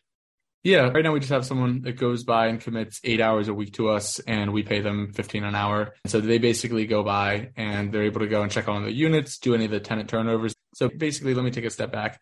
Yeah, 0.67 0.89
right 0.89 1.05
now 1.05 1.13
we 1.13 1.21
just 1.21 1.31
have 1.31 1.47
someone 1.47 1.83
that 1.83 1.93
goes 1.93 2.25
by 2.25 2.49
and 2.49 2.61
commits 2.61 3.01
eight 3.05 3.21
hours 3.21 3.47
a 3.47 3.55
week 3.55 3.75
to 3.75 3.89
us, 3.91 4.19
and 4.19 4.53
we 4.53 4.65
pay 4.65 4.81
them 4.81 5.13
fifteen 5.13 5.45
an 5.45 5.55
hour. 5.55 5.95
So 6.07 6.21
they 6.21 6.39
basically 6.39 6.87
go 6.87 7.05
by 7.05 7.53
and 7.55 7.93
they're 7.93 8.03
able 8.03 8.19
to 8.19 8.27
go 8.27 8.43
and 8.43 8.51
check 8.51 8.67
on 8.67 8.83
the 8.83 8.93
units, 8.93 9.39
do 9.39 9.55
any 9.55 9.67
of 9.67 9.71
the 9.71 9.79
tenant 9.79 10.09
turnovers. 10.09 10.57
So 10.75 10.89
basically, 10.89 11.35
let 11.35 11.45
me 11.45 11.53
take 11.53 11.67
a 11.67 11.71
step 11.71 11.93
back. 11.93 12.21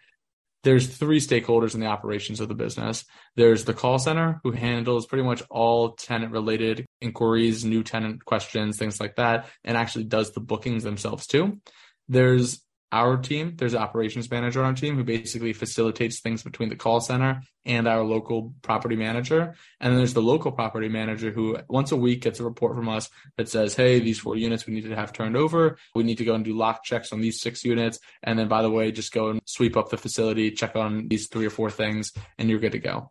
There's 0.63 0.95
three 0.95 1.21
stakeholders 1.21 1.73
in 1.73 1.81
the 1.81 1.87
operations 1.87 2.41
of 2.41 2.49
the 2.49 2.55
business. 2.55 3.07
There's 3.35 3.65
the 3.65 3.73
call 3.73 3.99
center, 3.99 4.41
who 4.45 4.51
handles 4.51 5.07
pretty 5.07 5.25
much 5.25 5.43
all 5.49 5.93
tenant 5.93 6.31
related 6.31 6.85
inquiries, 7.01 7.65
new 7.65 7.83
tenant 7.83 8.27
questions, 8.27 8.77
things 8.77 9.01
like 9.01 9.17
that, 9.17 9.49
and 9.65 9.79
actually 9.79 10.05
does 10.05 10.33
the 10.33 10.41
bookings 10.41 10.83
themselves 10.83 11.27
too. 11.27 11.63
There's 12.11 12.61
our 12.95 13.17
team, 13.17 13.55
there's 13.57 13.75
an 13.75 13.83
operations 13.83 14.31
manager 14.31 14.61
on 14.61 14.67
our 14.67 14.73
team 14.73 14.95
who 14.95 15.03
basically 15.03 15.53
facilitates 15.53 16.21
things 16.21 16.45
between 16.45 16.69
the 16.69 16.77
call 16.77 17.01
center 17.01 17.43
and 17.67 17.89
our 17.89 18.05
local 18.05 18.55
property 18.63 18.95
manager. 18.95 19.57
And 19.81 19.91
then 19.91 19.99
there's 19.99 20.15
the 20.15 20.23
local 20.23 20.53
property 20.53 20.89
manager 20.89 21.33
who 21.33 21.59
once 21.69 21.91
a 21.91 21.97
week 21.97 22.23
gets 22.23 22.39
a 22.39 22.45
report 22.45 22.77
from 22.77 22.89
us 22.89 23.11
that 23.37 23.49
says, 23.49 23.75
Hey, 23.75 23.99
these 23.99 24.21
four 24.21 24.37
units 24.37 24.65
we 24.65 24.75
need 24.75 24.85
to 24.85 24.95
have 24.95 25.13
turned 25.13 25.37
over. 25.37 25.77
We 25.97 26.05
need 26.05 26.19
to 26.19 26.25
go 26.25 26.35
and 26.35 26.45
do 26.45 26.57
lock 26.57 26.85
checks 26.85 27.13
on 27.13 27.21
these 27.21 27.41
six 27.41 27.65
units. 27.65 27.99
And 28.23 28.39
then 28.39 28.47
by 28.47 28.63
the 28.63 28.71
way, 28.71 28.93
just 28.93 29.13
go 29.13 29.31
and 29.31 29.41
sweep 29.45 29.77
up 29.77 29.91
the 29.91 29.99
facility, 29.99 30.53
check 30.53 30.77
on 30.77 31.09
these 31.09 31.27
three 31.27 31.47
or 31.47 31.51
four 31.51 31.71
things, 31.71 32.13
and 32.39 32.49
you're 32.49 32.61
good 32.61 32.73
to 32.73 32.79
go. 32.79 33.11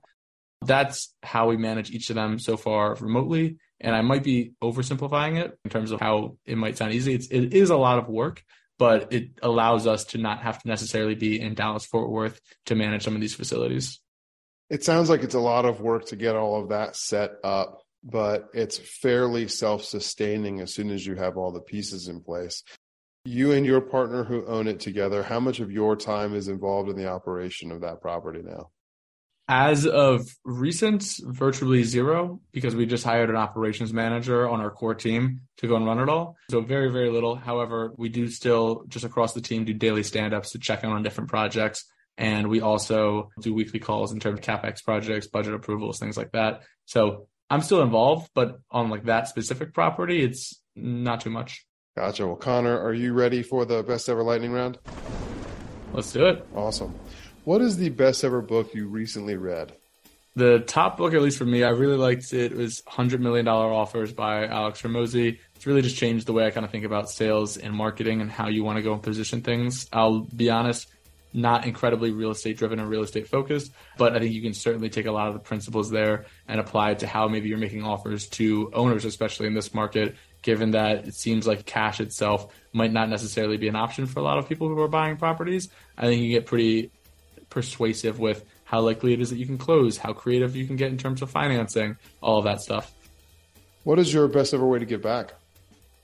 That's 0.66 1.14
how 1.22 1.50
we 1.50 1.58
manage 1.58 1.92
each 1.92 2.10
of 2.10 2.16
them 2.16 2.40
so 2.40 2.56
far 2.56 2.96
remotely. 2.96 3.58
And 3.82 3.94
I 3.94 4.02
might 4.02 4.24
be 4.24 4.54
oversimplifying 4.64 5.44
it 5.44 5.60
in 5.66 5.70
terms 5.70 5.92
of 5.92 6.00
how 6.00 6.38
it 6.46 6.58
might 6.58 6.78
sound 6.78 6.94
easy. 6.94 7.16
It's, 7.16 7.28
it 7.28 7.54
is 7.54 7.70
a 7.70 7.76
lot 7.76 8.00
of 8.00 8.08
work, 8.08 8.42
but 8.84 9.14
it 9.14 9.30
allows 9.42 9.88
us 9.88 10.04
to 10.04 10.18
not 10.18 10.42
have 10.42 10.62
to 10.62 10.68
necessarily 10.68 11.16
be 11.16 11.40
in 11.40 11.54
Dallas 11.54 11.86
Fort 11.86 12.10
Worth 12.10 12.42
to 12.66 12.76
manage 12.76 13.06
some 13.06 13.16
of 13.16 13.22
these 13.22 13.34
facilities. 13.34 14.02
It 14.70 14.84
sounds 14.84 15.10
like 15.10 15.24
it's 15.24 15.36
a 15.36 15.40
lot 15.40 15.64
of 15.64 15.80
work 15.80 16.08
to 16.08 16.18
get 16.18 16.36
all 16.36 16.62
of 16.62 16.68
that 16.68 16.98
set 16.98 17.36
up, 17.46 17.80
but 18.04 18.50
it's 18.54 18.78
fairly 18.78 19.48
self 19.48 19.86
sustaining 19.86 20.60
as 20.60 20.74
soon 20.74 20.92
as 20.92 21.08
you 21.08 21.16
have 21.16 21.38
all 21.38 21.54
the 21.54 21.62
pieces 21.62 22.10
in 22.10 22.20
place. 22.20 22.62
You 23.24 23.54
and 23.54 23.66
your 23.66 23.80
partner 23.80 24.26
who 24.26 24.46
own 24.48 24.68
it 24.68 24.82
together, 24.82 25.24
how 25.24 25.40
much 25.40 25.62
of 25.62 25.72
your 25.72 25.96
time 25.96 26.36
is 26.36 26.50
involved 26.50 26.90
in 26.90 26.98
the 26.98 27.08
operation 27.08 27.72
of 27.72 27.80
that 27.80 28.02
property 28.02 28.42
now? 28.44 28.72
As 29.50 29.86
of 29.86 30.26
recent, 30.46 31.04
virtually 31.22 31.84
zero, 31.84 32.40
because 32.54 32.76
we 32.76 32.86
just 32.86 33.04
hired 33.04 33.30
an 33.30 33.36
operations 33.36 33.92
manager 33.92 34.48
on 34.48 34.62
our 34.62 34.72
core 34.72 34.96
team 34.96 35.42
to 35.58 35.68
go 35.68 35.76
and 35.76 35.86
run 35.86 36.00
it 36.00 36.08
all. 36.08 36.38
So 36.50 36.62
very, 36.62 36.90
very 36.90 37.10
little. 37.10 37.36
However, 37.36 37.94
we 37.98 38.08
do 38.08 38.30
still 38.30 38.86
just 38.88 39.04
across 39.04 39.34
the 39.34 39.42
team 39.42 39.66
do 39.66 39.74
daily 39.74 40.04
stand-ups 40.04 40.52
to 40.52 40.60
check 40.60 40.84
in 40.86 40.90
on 40.90 41.04
different 41.04 41.30
projects. 41.30 41.84
And 42.18 42.48
we 42.48 42.62
also 42.62 43.32
do 43.42 43.54
weekly 43.54 43.80
calls 43.80 44.14
in 44.14 44.22
terms 44.22 44.40
of 44.40 44.46
CapEx 44.46 44.84
projects, 44.84 45.28
budget 45.28 45.54
approvals, 45.54 46.00
things 46.00 46.16
like 46.16 46.32
that. 46.32 46.62
So 46.86 47.28
I'm 47.50 47.62
still 47.62 47.82
involved, 47.82 48.30
but 48.34 48.60
on 48.72 48.90
like 48.90 49.06
that 49.06 49.28
specific 49.28 49.74
property, 49.74 50.24
it's 50.24 50.62
not 50.76 51.20
too 51.20 51.32
much. 51.32 51.66
Gotcha. 51.98 52.26
Well, 52.26 52.38
Connor, 52.38 52.80
are 52.80 52.94
you 52.94 53.14
ready 53.14 53.44
for 53.44 53.66
the 53.66 53.84
best 53.84 54.08
ever 54.08 54.24
lightning 54.24 54.52
round? 54.52 54.80
Let's 55.92 56.12
do 56.14 56.26
it. 56.28 56.48
Awesome. 56.56 56.96
What 57.46 57.60
is 57.60 57.76
the 57.76 57.90
best 57.90 58.24
ever 58.24 58.42
book 58.42 58.74
you 58.74 58.88
recently 58.88 59.36
read? 59.36 59.74
The 60.34 60.60
top 60.60 60.96
book, 60.96 61.14
at 61.14 61.22
least 61.22 61.38
for 61.38 61.44
me, 61.46 61.66
I 61.66 61.72
really 61.72 61.98
liked 61.98 62.32
it. 62.32 62.54
It 62.54 62.58
was 62.58 62.82
$100 62.88 63.20
Million 63.20 63.46
Offers 63.50 64.14
by 64.14 64.48
Alex 64.48 64.82
Hormozi. 64.82 65.40
It's 65.54 65.68
really 65.68 65.82
just 65.82 65.98
changed 65.98 66.26
the 66.26 66.32
way 66.32 66.46
I 66.46 66.52
kind 66.52 66.66
of 66.66 66.72
think 66.72 66.86
about 66.86 67.10
sales 67.10 67.58
and 67.58 67.76
marketing 67.76 68.22
and 68.22 68.32
how 68.32 68.48
you 68.48 68.64
want 68.64 68.78
to 68.78 68.82
go 68.82 68.94
and 68.94 69.04
position 69.04 69.42
things. 69.42 69.90
I'll 69.92 70.22
be 70.22 70.50
honest, 70.50 70.88
not 71.34 71.66
incredibly 71.66 72.12
real 72.12 72.32
estate 72.32 72.58
driven 72.58 72.80
or 72.80 72.88
real 72.88 73.04
estate 73.04 73.28
focused, 73.28 73.74
but 73.98 74.16
I 74.16 74.20
think 74.20 74.32
you 74.32 74.42
can 74.42 74.54
certainly 74.54 74.90
take 74.90 75.06
a 75.06 75.12
lot 75.12 75.28
of 75.28 75.34
the 75.34 75.42
principles 75.42 75.90
there 75.90 76.26
and 76.48 76.62
apply 76.62 76.92
it 76.92 77.00
to 77.00 77.08
how 77.08 77.28
maybe 77.28 77.50
you're 77.50 77.58
making 77.58 77.84
offers 77.84 78.28
to 78.30 78.72
owners, 78.74 79.04
especially 79.04 79.48
in 79.48 79.54
this 79.54 79.74
market, 79.74 80.16
given 80.44 80.72
that 80.72 81.10
it 81.10 81.14
seems 81.14 81.46
like 81.46 81.66
cash 81.66 82.00
itself 82.00 82.56
might 82.72 82.94
not 82.94 83.10
necessarily 83.10 83.58
be 83.58 83.68
an 83.68 83.76
option 83.76 84.06
for 84.06 84.22
a 84.22 84.24
lot 84.24 84.38
of 84.38 84.48
people 84.48 84.70
who 84.70 84.80
are 84.80 84.88
buying 84.88 85.18
properties. 85.18 85.68
I 85.98 86.04
think 86.04 86.22
you 86.22 86.30
get 86.30 86.46
pretty 86.46 86.92
persuasive 87.54 88.20
with 88.20 88.44
how 88.64 88.82
likely 88.82 89.14
it 89.14 89.22
is 89.22 89.30
that 89.30 89.38
you 89.38 89.46
can 89.46 89.58
close, 89.58 89.98
how 89.98 90.12
creative 90.12 90.56
you 90.56 90.66
can 90.66 90.76
get 90.76 90.92
in 90.92 90.98
terms 90.98 91.22
of 91.22 91.30
financing, 91.30 91.96
all 92.22 92.40
of 92.40 92.46
that 92.46 92.60
stuff. 92.60 92.92
What 93.84 94.00
is 94.00 94.12
your 94.12 94.28
best 94.28 94.54
ever 94.54 94.66
way 94.66 94.80
to 94.80 94.86
give 94.86 95.04
back? 95.04 95.34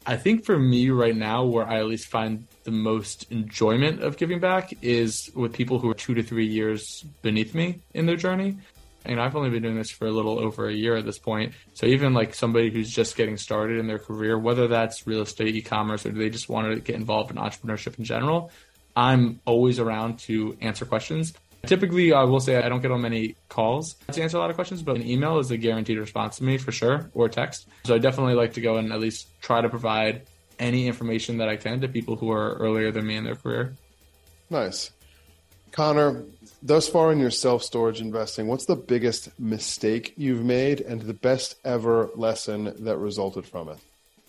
I 0.06 0.16
think 0.16 0.46
for 0.46 0.58
me 0.58 0.92
right 0.92 1.16
now, 1.16 1.46
where 1.46 1.68
I 1.68 1.80
at 1.80 1.88
least 1.88 2.08
find 2.08 2.46
the 2.64 2.72
most 2.72 3.32
enjoyment 3.32 4.02
of 4.02 4.18
giving 4.18 4.40
back 4.40 4.74
is 4.82 5.32
with 5.36 5.54
people 5.54 5.80
who 5.80 5.90
are 5.90 5.96
two 5.96 6.14
to 6.14 6.24
three 6.24 6.48
years 6.48 7.04
beneath 7.22 7.54
me 7.56 7.82
in 7.94 8.06
their 8.06 8.16
journey. 8.16 8.58
And 9.06 9.20
I've 9.20 9.36
only 9.36 9.50
been 9.50 9.64
doing 9.64 9.78
this 9.78 9.92
for 9.92 10.08
a 10.08 10.12
little 10.12 10.40
over 10.40 10.68
a 10.68 10.74
year 10.74 10.96
at 10.96 11.06
this 11.06 11.18
point. 11.18 11.54
So 11.74 11.86
even 11.86 12.14
like 12.14 12.36
somebody 12.36 12.70
who's 12.70 12.92
just 12.92 13.16
getting 13.16 13.38
started 13.38 13.80
in 13.80 13.88
their 13.88 14.00
career, 14.00 14.38
whether 14.38 14.68
that's 14.68 15.08
real 15.08 15.22
estate, 15.22 15.56
e-commerce, 15.56 16.06
or 16.06 16.12
they 16.12 16.30
just 16.30 16.50
want 16.50 16.72
to 16.72 16.80
get 16.80 16.96
involved 16.96 17.32
in 17.32 17.38
entrepreneurship 17.38 17.98
in 17.98 18.04
general, 18.04 18.52
I'm 19.00 19.40
always 19.46 19.80
around 19.80 20.20
to 20.28 20.58
answer 20.60 20.84
questions. 20.84 21.34
Typically, 21.66 22.12
I 22.12 22.26
will 22.26 22.42
say 22.42 22.58
I 22.58 22.68
don't 22.68 22.82
get 22.82 22.92
on 22.92 23.00
many 23.02 23.38
calls 23.48 23.94
to 24.12 24.22
answer 24.22 24.36
a 24.36 24.42
lot 24.42 24.50
of 24.50 24.58
questions, 24.58 24.84
but 24.84 24.98
an 24.98 25.08
email 25.08 25.40
is 25.40 25.52
a 25.52 25.58
guaranteed 25.58 25.98
response 25.98 26.36
to 26.40 26.44
me 26.44 26.58
for 26.58 26.74
sure, 26.74 27.10
or 27.14 27.30
text. 27.30 27.70
So 27.86 27.96
I 27.96 28.00
definitely 28.00 28.34
like 28.34 28.54
to 28.56 28.62
go 28.62 28.76
and 28.76 28.92
at 28.92 29.00
least 29.00 29.30
try 29.42 29.62
to 29.62 29.70
provide 29.70 30.24
any 30.60 30.86
information 30.86 31.38
that 31.38 31.48
I 31.48 31.56
can 31.56 31.80
to 31.80 31.88
people 31.88 32.18
who 32.18 32.30
are 32.30 32.56
earlier 32.56 32.92
than 32.92 33.08
me 33.08 33.16
in 33.16 33.24
their 33.24 33.36
career. 33.36 33.74
Nice. 34.50 34.92
Connor, 35.72 36.26
thus 36.62 36.90
far 36.90 37.14
in 37.14 37.20
your 37.20 37.32
self 37.32 37.64
storage 37.64 38.02
investing, 38.02 38.48
what's 38.48 38.66
the 38.66 38.76
biggest 38.76 39.40
mistake 39.40 40.14
you've 40.18 40.44
made 40.44 40.82
and 40.82 41.00
the 41.00 41.14
best 41.14 41.56
ever 41.64 42.10
lesson 42.16 42.74
that 42.84 42.98
resulted 42.98 43.46
from 43.46 43.70
it? 43.70 43.78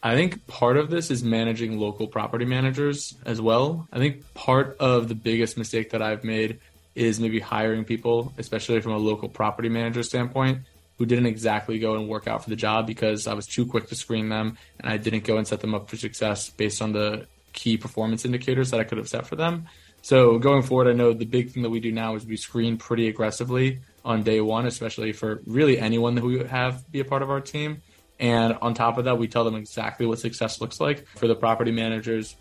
I 0.03 0.15
think 0.15 0.47
part 0.47 0.77
of 0.77 0.89
this 0.89 1.11
is 1.11 1.23
managing 1.23 1.79
local 1.79 2.07
property 2.07 2.47
managers 2.47 3.15
as 3.27 3.41
well. 3.41 3.87
I 3.93 3.99
think 3.99 4.33
part 4.35 4.77
of 4.81 5.09
the 5.09 5.15
biggest 5.15 5.59
mistake 5.59 5.91
that 5.91 6.01
I've 6.01 6.25
made 6.25 6.61
is 6.95 7.21
maybe 7.21 7.39
hiring 7.39 7.85
people, 7.85 8.33
especially 8.39 8.81
from 8.81 8.93
a 8.93 8.99
local 8.99 9.29
property 9.29 9.69
manager 9.69 10.03
standpoint, 10.03 10.61
who 10.99 11.07
didn't 11.07 11.27
exactly 11.27 11.79
go 11.79 11.97
and 11.97 12.09
work 12.09 12.27
out 12.27 12.43
for 12.43 12.51
the 12.51 12.57
job 12.57 12.87
because 12.87 13.27
I 13.27 13.35
was 13.35 13.47
too 13.47 13.67
quick 13.67 13.89
to 13.89 13.95
screen 13.95 14.29
them 14.29 14.59
and 14.79 14.91
I 14.91 14.97
didn't 14.97 15.25
go 15.25 15.37
and 15.37 15.47
set 15.47 15.61
them 15.61 15.75
up 15.75 15.89
for 15.89 15.97
success 15.97 16.51
based 16.51 16.83
on 16.83 16.93
the 16.93 17.27
key 17.53 17.77
performance 17.77 18.25
indicators 18.25 18.71
that 18.71 18.81
I 18.81 18.85
could 18.85 18.99
have 18.99 19.09
set 19.09 19.27
for 19.27 19.37
them. 19.37 19.67
So 20.03 20.39
going 20.39 20.63
forward, 20.63 20.89
I 20.89 20.93
know 20.93 21.13
the 21.13 21.27
big 21.27 21.51
thing 21.51 21.63
that 21.63 21.71
we 21.71 21.81
do 21.81 21.93
now 21.93 22.15
is 22.15 22.25
we 22.25 22.37
screen 22.37 22.77
pretty 22.77 23.09
aggressively 23.09 23.81
on 24.05 24.23
day 24.23 24.41
one, 24.41 24.67
especially 24.67 25.13
for 25.13 25.43
really 25.47 25.79
anyone 25.79 26.15
that 26.15 26.25
we 26.25 26.45
have 26.45 26.91
be 26.91 27.01
a 27.01 27.05
part 27.05 27.23
of 27.23 27.31
our 27.31 27.41
team. 27.41 27.83
And 28.21 28.59
on 28.61 28.75
top 28.75 28.99
of 28.99 29.07
that, 29.07 29.19
we 29.19 29.27
tell 29.27 29.45
them 29.45 29.57
exactly 29.57 30.07
what 30.07 30.19
success 30.19 30.61
looks 30.61 30.79
like 30.79 31.07
for 31.09 31.27
the 31.27 31.35
property 31.35 31.73
managers. 31.73 32.37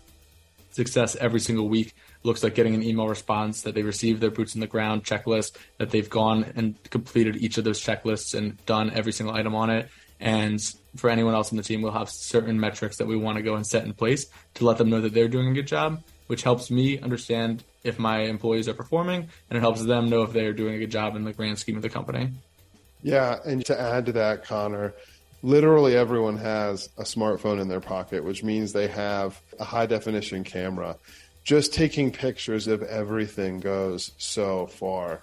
Success 0.72 1.16
every 1.16 1.40
single 1.40 1.68
week 1.68 1.94
looks 2.22 2.42
like 2.42 2.54
getting 2.54 2.74
an 2.74 2.82
email 2.82 3.08
response 3.08 3.62
that 3.62 3.74
they 3.74 3.82
received 3.82 4.20
their 4.20 4.30
boots 4.30 4.54
in 4.54 4.60
the 4.60 4.66
ground 4.66 5.04
checklist, 5.04 5.56
that 5.78 5.90
they've 5.90 6.08
gone 6.08 6.52
and 6.54 6.80
completed 6.90 7.36
each 7.36 7.56
of 7.56 7.64
those 7.64 7.82
checklists 7.82 8.34
and 8.36 8.64
done 8.66 8.90
every 8.90 9.12
single 9.12 9.34
item 9.34 9.54
on 9.54 9.70
it. 9.70 9.88
And 10.20 10.60
for 10.96 11.08
anyone 11.08 11.34
else 11.34 11.50
in 11.50 11.56
the 11.56 11.62
team, 11.62 11.80
we'll 11.80 11.92
have 11.92 12.10
certain 12.10 12.60
metrics 12.60 12.98
that 12.98 13.06
we 13.06 13.16
want 13.16 13.38
to 13.38 13.42
go 13.42 13.54
and 13.54 13.66
set 13.66 13.84
in 13.84 13.94
place 13.94 14.26
to 14.54 14.66
let 14.66 14.76
them 14.76 14.90
know 14.90 15.00
that 15.00 15.14
they're 15.14 15.28
doing 15.28 15.48
a 15.48 15.54
good 15.54 15.66
job, 15.66 16.02
which 16.26 16.42
helps 16.42 16.70
me 16.70 17.00
understand 17.00 17.64
if 17.84 17.98
my 17.98 18.20
employees 18.20 18.68
are 18.68 18.74
performing 18.74 19.28
and 19.48 19.56
it 19.56 19.60
helps 19.60 19.82
them 19.82 20.10
know 20.10 20.22
if 20.22 20.34
they're 20.34 20.52
doing 20.52 20.74
a 20.74 20.78
good 20.78 20.90
job 20.90 21.16
in 21.16 21.24
the 21.24 21.32
grand 21.32 21.58
scheme 21.58 21.76
of 21.76 21.82
the 21.82 21.88
company. 21.88 22.30
Yeah. 23.02 23.38
And 23.46 23.64
to 23.64 23.80
add 23.80 24.04
to 24.06 24.12
that, 24.12 24.44
Connor, 24.44 24.92
literally 25.42 25.96
everyone 25.96 26.36
has 26.38 26.88
a 26.98 27.02
smartphone 27.02 27.60
in 27.60 27.68
their 27.68 27.80
pocket, 27.80 28.24
which 28.24 28.42
means 28.42 28.72
they 28.72 28.88
have 28.88 29.40
a 29.58 29.64
high 29.64 29.86
definition 29.86 30.44
camera 30.44 30.96
just 31.42 31.72
taking 31.72 32.12
pictures 32.12 32.66
of 32.66 32.82
everything 32.82 33.60
goes 33.60 34.12
so 34.18 34.66
far. 34.66 35.22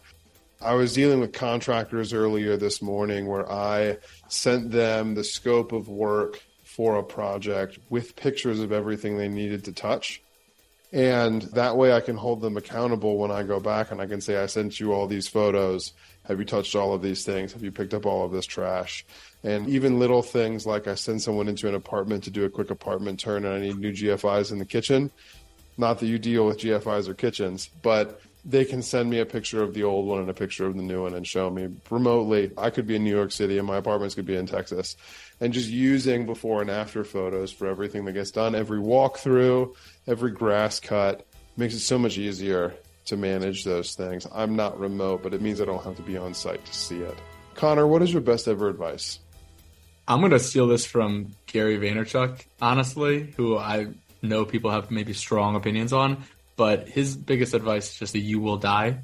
I 0.60 0.74
was 0.74 0.94
dealing 0.94 1.20
with 1.20 1.34
contractors 1.34 2.14
earlier 2.14 2.58
this 2.58 2.82
morning 2.82 3.28
where 3.28 3.50
I 3.50 3.98
sent 4.28 4.72
them 4.72 5.14
the 5.14 5.24
scope 5.24 5.72
of 5.72 5.88
work 5.88 6.42
for 6.64 6.98
a 6.98 7.04
project 7.04 7.78
with 7.90 8.16
pictures 8.16 8.60
of 8.60 8.72
everything 8.72 9.18
they 9.18 9.28
needed 9.28 9.66
to 9.66 9.72
touch. 9.72 10.22
And 10.92 11.44
that 11.54 11.78
way 11.78 11.94
I 11.94 12.00
can 12.00 12.16
hold 12.16 12.42
them 12.42 12.58
accountable 12.58 13.18
when 13.18 13.30
I 13.30 13.44
go 13.44 13.60
back 13.60 13.92
and 13.92 14.02
I 14.02 14.08
can 14.08 14.22
say, 14.22 14.38
I 14.38 14.46
sent 14.46 14.80
you 14.80 14.94
all 14.94 15.06
these 15.06 15.28
photos. 15.28 15.94
Have 16.24 16.40
you 16.40 16.46
touched 16.46 16.76
all 16.76 16.94
of 16.94 17.02
these 17.02 17.24
things? 17.24 17.54
Have 17.54 17.64
you 17.64 17.72
picked 17.72 17.94
up 17.94 18.06
all 18.06 18.26
of 18.26 18.32
this 18.32 18.46
trash? 18.46 19.06
And 19.48 19.70
even 19.70 19.98
little 19.98 20.22
things 20.22 20.66
like 20.66 20.88
I 20.90 20.96
send 20.96 21.22
someone 21.22 21.48
into 21.48 21.70
an 21.70 21.74
apartment 21.74 22.26
to 22.26 22.30
do 22.30 22.44
a 22.44 22.50
quick 22.50 22.70
apartment 22.70 23.18
turn 23.18 23.46
and 23.46 23.54
I 23.54 23.60
need 23.62 23.78
new 23.78 23.94
GFIs 23.94 24.52
in 24.52 24.60
the 24.60 24.66
kitchen. 24.66 25.10
Not 25.78 26.00
that 26.00 26.08
you 26.08 26.20
deal 26.20 26.46
with 26.46 26.60
GFIs 26.60 27.08
or 27.08 27.14
kitchens, 27.14 27.70
but 27.82 28.20
they 28.44 28.66
can 28.66 28.82
send 28.82 29.10
me 29.10 29.20
a 29.20 29.26
picture 29.26 29.64
of 29.64 29.74
the 29.74 29.86
old 29.86 30.06
one 30.06 30.20
and 30.20 30.30
a 30.30 30.34
picture 30.34 30.66
of 30.66 30.76
the 30.76 30.82
new 30.82 31.04
one 31.04 31.14
and 31.14 31.26
show 31.26 31.50
me 31.50 31.70
remotely. 31.90 32.52
I 32.58 32.72
could 32.72 32.88
be 32.88 32.98
in 32.98 33.06
New 33.06 33.16
York 33.16 33.32
City 33.32 33.58
and 33.58 33.66
my 33.66 33.78
apartments 33.78 34.16
could 34.16 34.26
be 34.26 34.36
in 34.36 34.48
Texas. 34.48 34.98
And 35.40 35.54
just 35.54 35.70
using 35.70 36.26
before 36.26 36.60
and 36.60 36.70
after 36.70 37.06
photos 37.06 37.50
for 37.50 37.68
everything 37.68 38.04
that 38.04 38.14
gets 38.14 38.32
done, 38.32 38.54
every 38.54 38.82
walkthrough, 38.82 39.74
every 40.08 40.32
grass 40.32 40.82
cut 40.82 41.26
makes 41.56 41.74
it 41.74 41.80
so 41.80 41.98
much 41.98 42.18
easier 42.18 42.74
to 43.06 43.16
manage 43.16 43.64
those 43.64 43.96
things. 43.96 44.28
I'm 44.30 44.58
not 44.58 44.78
remote, 44.78 45.24
but 45.24 45.34
it 45.34 45.42
means 45.42 45.62
I 45.62 45.66
don't 45.66 45.86
have 45.86 45.96
to 45.96 46.02
be 46.04 46.18
on 46.18 46.34
site 46.34 46.66
to 46.66 46.74
see 46.74 47.00
it. 47.00 47.18
Connor, 47.56 47.88
what 47.88 48.02
is 48.02 48.12
your 48.12 48.22
best 48.22 48.50
ever 48.50 48.68
advice? 48.68 49.20
I'm 50.08 50.20
going 50.20 50.32
to 50.32 50.40
steal 50.40 50.68
this 50.68 50.86
from 50.86 51.34
Gary 51.48 51.78
Vaynerchuk, 51.78 52.40
honestly, 52.62 53.34
who 53.36 53.58
I 53.58 53.88
know 54.22 54.46
people 54.46 54.72
have 54.72 54.90
maybe 54.90 55.14
strong 55.14 55.56
opinions 55.56 55.92
on, 55.92 56.24
but 56.56 56.88
his 56.88 57.16
biggest 57.16 57.54
advice 57.54 57.92
is 57.92 58.00
just 58.00 58.14
that 58.14 58.20
you 58.20 58.40
will 58.40 58.58
die. 58.58 59.00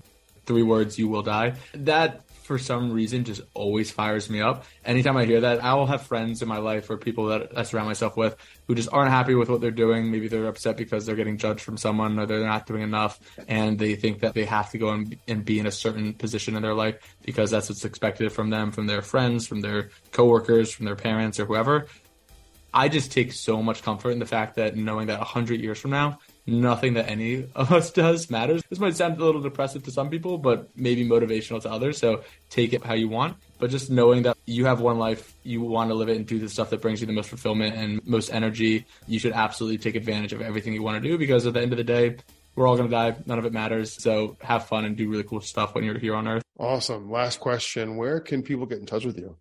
Three 0.46 0.64
words, 0.64 0.98
you 0.98 1.10
will 1.10 1.22
die. 1.22 1.56
That 1.74 2.22
for 2.44 2.58
some 2.58 2.92
reason 2.92 3.24
just 3.24 3.42
always 3.54 3.92
fires 3.92 4.30
me 4.30 4.42
up. 4.42 4.66
Anytime 4.86 5.18
I 5.18 5.26
hear 5.26 5.42
that, 5.42 5.64
I 5.64 5.74
will 5.76 5.88
have 5.88 6.04
friends 6.04 6.42
in 6.42 6.48
my 6.48 6.58
life 6.58 6.90
or 6.90 6.98
people 6.98 7.28
that 7.28 7.58
I 7.58 7.64
surround 7.64 7.88
myself 7.88 8.16
with 8.16 8.36
who 8.68 8.76
just 8.76 8.90
aren't 8.92 9.12
happy 9.12 9.36
with 9.36 9.50
what 9.50 9.62
they're 9.62 9.72
doing. 9.72 10.12
Maybe 10.12 10.28
they're 10.28 10.48
upset 10.48 10.78
because 10.78 11.06
they're 11.06 11.16
getting 11.16 11.38
judged 11.38 11.62
from 11.62 11.78
someone 11.78 12.18
or 12.18 12.26
they're 12.26 12.46
not 12.46 12.66
doing 12.66 12.82
enough 12.82 13.20
and 13.48 13.78
they 13.78 13.96
think 13.96 14.20
that 14.20 14.34
they 14.34 14.46
have 14.46 14.72
to 14.72 14.78
go 14.78 14.90
and, 14.90 15.46
be 15.46 15.60
in 15.60 15.66
a 15.66 15.72
certain 15.72 16.14
position 16.14 16.56
in 16.56 16.62
their 16.62 16.74
life 16.74 17.18
because 17.26 17.52
that's 17.52 17.68
what's 17.70 17.86
expected 17.86 18.32
from 18.32 18.50
them, 18.50 18.72
from 18.72 18.88
their 18.88 19.02
friends, 19.02 19.48
from 19.48 19.62
their 19.62 19.90
coworkers, 20.12 20.72
from 20.72 20.86
their 20.86 20.96
parents 20.96 21.40
or 21.40 21.46
whoever. 21.46 21.88
I 22.74 22.90
just 22.90 23.12
take 23.12 23.34
so 23.34 23.62
much 23.62 23.84
comfort 23.84 24.12
in 24.12 24.20
the 24.20 24.26
fact 24.26 24.56
that 24.56 24.76
knowing 24.76 25.08
that 25.08 25.20
100 25.20 25.60
years 25.60 25.80
from 25.80 25.92
now, 25.92 26.20
nothing 26.48 26.96
that 26.96 27.08
any 27.08 27.48
of 27.56 27.72
us 27.72 27.92
does 27.92 28.32
matters. 28.32 28.64
This 28.70 28.80
might 28.80 28.96
sound 28.96 29.20
a 29.20 29.24
little 29.24 29.42
depressive 29.42 29.84
to 29.84 29.92
some 29.92 30.10
people, 30.10 30.40
but 30.40 30.70
maybe 30.76 31.08
motivational 31.08 31.62
to 31.62 31.72
others. 31.72 32.00
So 32.00 32.24
take 32.50 32.74
it 32.74 32.84
how 32.84 32.96
you 32.96 33.10
want. 33.10 33.38
But 33.64 33.70
just 33.70 33.90
knowing 33.90 34.24
that 34.24 34.36
you 34.46 34.66
have 34.66 34.82
one 34.82 35.00
life, 35.00 35.34
you 35.44 35.62
want 35.62 35.90
to 35.90 35.94
live 35.94 36.10
it 36.10 36.18
and 36.18 36.28
do 36.28 36.38
the 36.38 36.50
stuff 36.50 36.70
that 36.72 36.82
brings 36.82 37.00
you 37.00 37.08
the 37.08 37.14
most 37.14 37.30
fulfillment 37.30 37.78
and 37.78 38.06
most 38.06 38.30
energy, 38.30 38.86
you 39.08 39.20
should 39.20 39.32
absolutely 39.32 39.78
take 39.78 39.96
advantage 39.96 40.34
of 40.34 40.42
everything 40.42 40.74
you 40.74 40.84
want 40.84 41.02
to 41.02 41.10
do 41.10 41.18
because 41.18 41.48
at 41.48 41.54
the 41.54 41.62
end 41.62 41.72
of 41.72 41.78
the 41.78 41.84
day, 41.86 42.18
we're 42.58 42.68
all 42.68 42.76
going 42.76 42.90
to 42.90 42.94
die. 42.94 43.16
None 43.26 43.40
of 43.40 43.46
it 43.46 43.54
matters. 43.54 43.94
So 44.04 44.36
have 44.42 44.68
fun 44.68 44.84
and 44.84 44.98
do 44.98 45.10
really 45.10 45.24
cool 45.24 45.40
stuff 45.40 45.76
when 45.76 45.86
you're 45.86 45.98
here 45.98 46.14
on 46.14 46.28
Earth. 46.28 46.44
Awesome. 46.60 47.10
Last 47.10 47.40
question 47.40 47.96
Where 47.96 48.20
can 48.20 48.44
people 48.44 48.66
get 48.66 48.80
in 48.80 48.86
touch 48.86 49.06
with 49.06 49.18
you? 49.18 49.38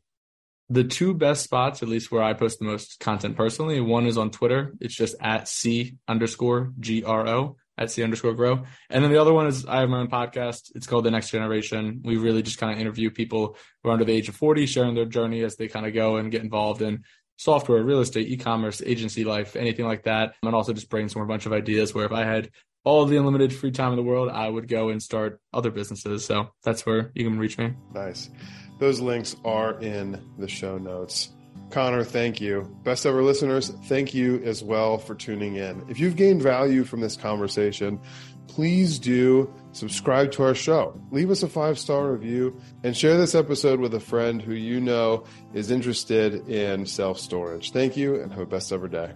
the 0.71 0.85
two 0.85 1.15
best 1.15 1.43
spots, 1.43 1.83
at 1.83 1.89
least 1.89 2.13
where 2.13 2.23
I 2.23 2.33
post 2.33 2.61
the 2.61 2.65
most 2.65 3.01
content 3.01 3.37
personally, 3.37 3.81
one 3.81 4.07
is 4.07 4.17
on 4.17 4.31
Twitter. 4.31 4.73
It's 4.81 4.95
just 4.95 5.17
at 5.21 5.49
C 5.49 5.97
underscore 6.07 6.73
G 6.79 7.03
R 7.03 7.27
O 7.27 7.57
at 7.83 7.91
C 7.91 8.03
underscore 8.03 8.35
grow. 8.35 8.65
And 8.91 9.05
then 9.05 9.11
the 9.11 9.21
other 9.21 9.33
one 9.33 9.47
is 9.47 9.67
I 9.67 9.81
have 9.81 9.89
my 9.89 9.99
own 9.99 10.09
podcast. 10.09 10.73
It's 10.75 10.87
called 10.87 11.05
The 11.05 11.11
Next 11.11 11.31
Generation. 11.31 12.01
We 12.05 12.17
really 12.17 12.43
just 12.43 12.59
kind 12.59 12.73
of 12.73 12.79
interview 12.79 13.11
people 13.11 13.57
who 13.83 13.91
are 13.91 13.93
under 13.93 14.05
the 14.05 14.13
age 14.13 14.29
of 14.29 14.37
40, 14.37 14.67
sharing 14.67 14.95
their 14.95 15.05
journey 15.05 15.43
as 15.43 15.57
they 15.57 15.69
kind 15.69 15.87
of 15.87 15.95
go 15.95 16.17
and 16.17 16.31
get 16.31 16.43
involved 16.43 16.83
in 16.83 17.05
software, 17.37 17.83
real 17.83 18.01
estate, 18.01 18.29
e-commerce, 18.29 18.83
agency 18.85 19.25
life, 19.25 19.57
anything 19.57 19.87
like 19.87 20.05
that. 20.05 20.35
And 20.43 20.55
also 20.55 20.73
just 20.73 20.89
brainstorm 20.89 21.25
a 21.25 21.29
bunch 21.29 21.47
of 21.47 21.53
ideas 21.53 21.95
where 21.95 22.07
if 22.07 22.13
I 22.13 22.25
had 22.25 22.51
all 22.85 23.05
the 23.05 23.17
unlimited 23.17 23.53
free 23.53 23.71
time 23.71 23.91
in 23.91 23.97
the 23.97 24.03
world, 24.03 24.29
I 24.29 24.49
would 24.49 24.69
go 24.69 24.89
and 24.89 25.03
start 25.03 25.41
other 25.53 25.71
businesses. 25.71 26.25
So 26.25 26.51
that's 26.63 26.85
where 26.87 27.11
you 27.15 27.25
can 27.25 27.39
reach 27.39 27.59
me. 27.59 27.75
Nice. 27.93 28.31
Those 28.79 29.01
links 29.01 29.37
are 29.45 29.81
in 29.81 30.21
the 30.39 30.49
show 30.49 30.79
notes. 30.79 31.31
Connor, 31.73 32.05
thank 32.05 32.41
you. 32.41 32.63
Best 32.85 33.07
ever 33.07 33.23
listeners, 33.23 33.71
thank 33.85 34.15
you 34.15 34.43
as 34.45 34.63
well 34.63 34.99
for 34.99 35.15
tuning 35.15 35.57
in. 35.57 35.85
If 35.89 35.99
you've 35.99 36.17
gained 36.17 36.43
value 36.43 36.85
from 36.85 37.01
this 37.01 37.17
conversation, 37.17 37.99
please 38.47 38.99
do 38.99 39.53
subscribe 39.73 40.31
to 40.33 40.43
our 40.43 40.55
show. 40.55 41.01
Leave 41.11 41.31
us 41.31 41.43
a 41.43 41.49
five 41.49 41.79
star 41.79 42.13
review 42.13 42.61
and 42.85 42.97
share 42.97 43.17
this 43.17 43.35
episode 43.35 43.81
with 43.81 43.95
a 43.95 44.01
friend 44.01 44.43
who 44.43 44.53
you 44.53 44.81
know 44.81 45.25
is 45.55 45.71
interested 45.71 46.49
in 46.49 46.87
self 46.87 47.19
storage. 47.19 47.73
Thank 47.73 47.97
you 47.97 48.21
and 48.21 48.31
have 48.33 48.43
a 48.43 48.47
best 48.47 48.73
ever 48.73 48.89
day. 48.89 49.13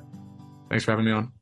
Thanks 0.69 0.85
for 0.85 0.93
having 0.93 1.05
me 1.05 1.13
on. 1.13 1.36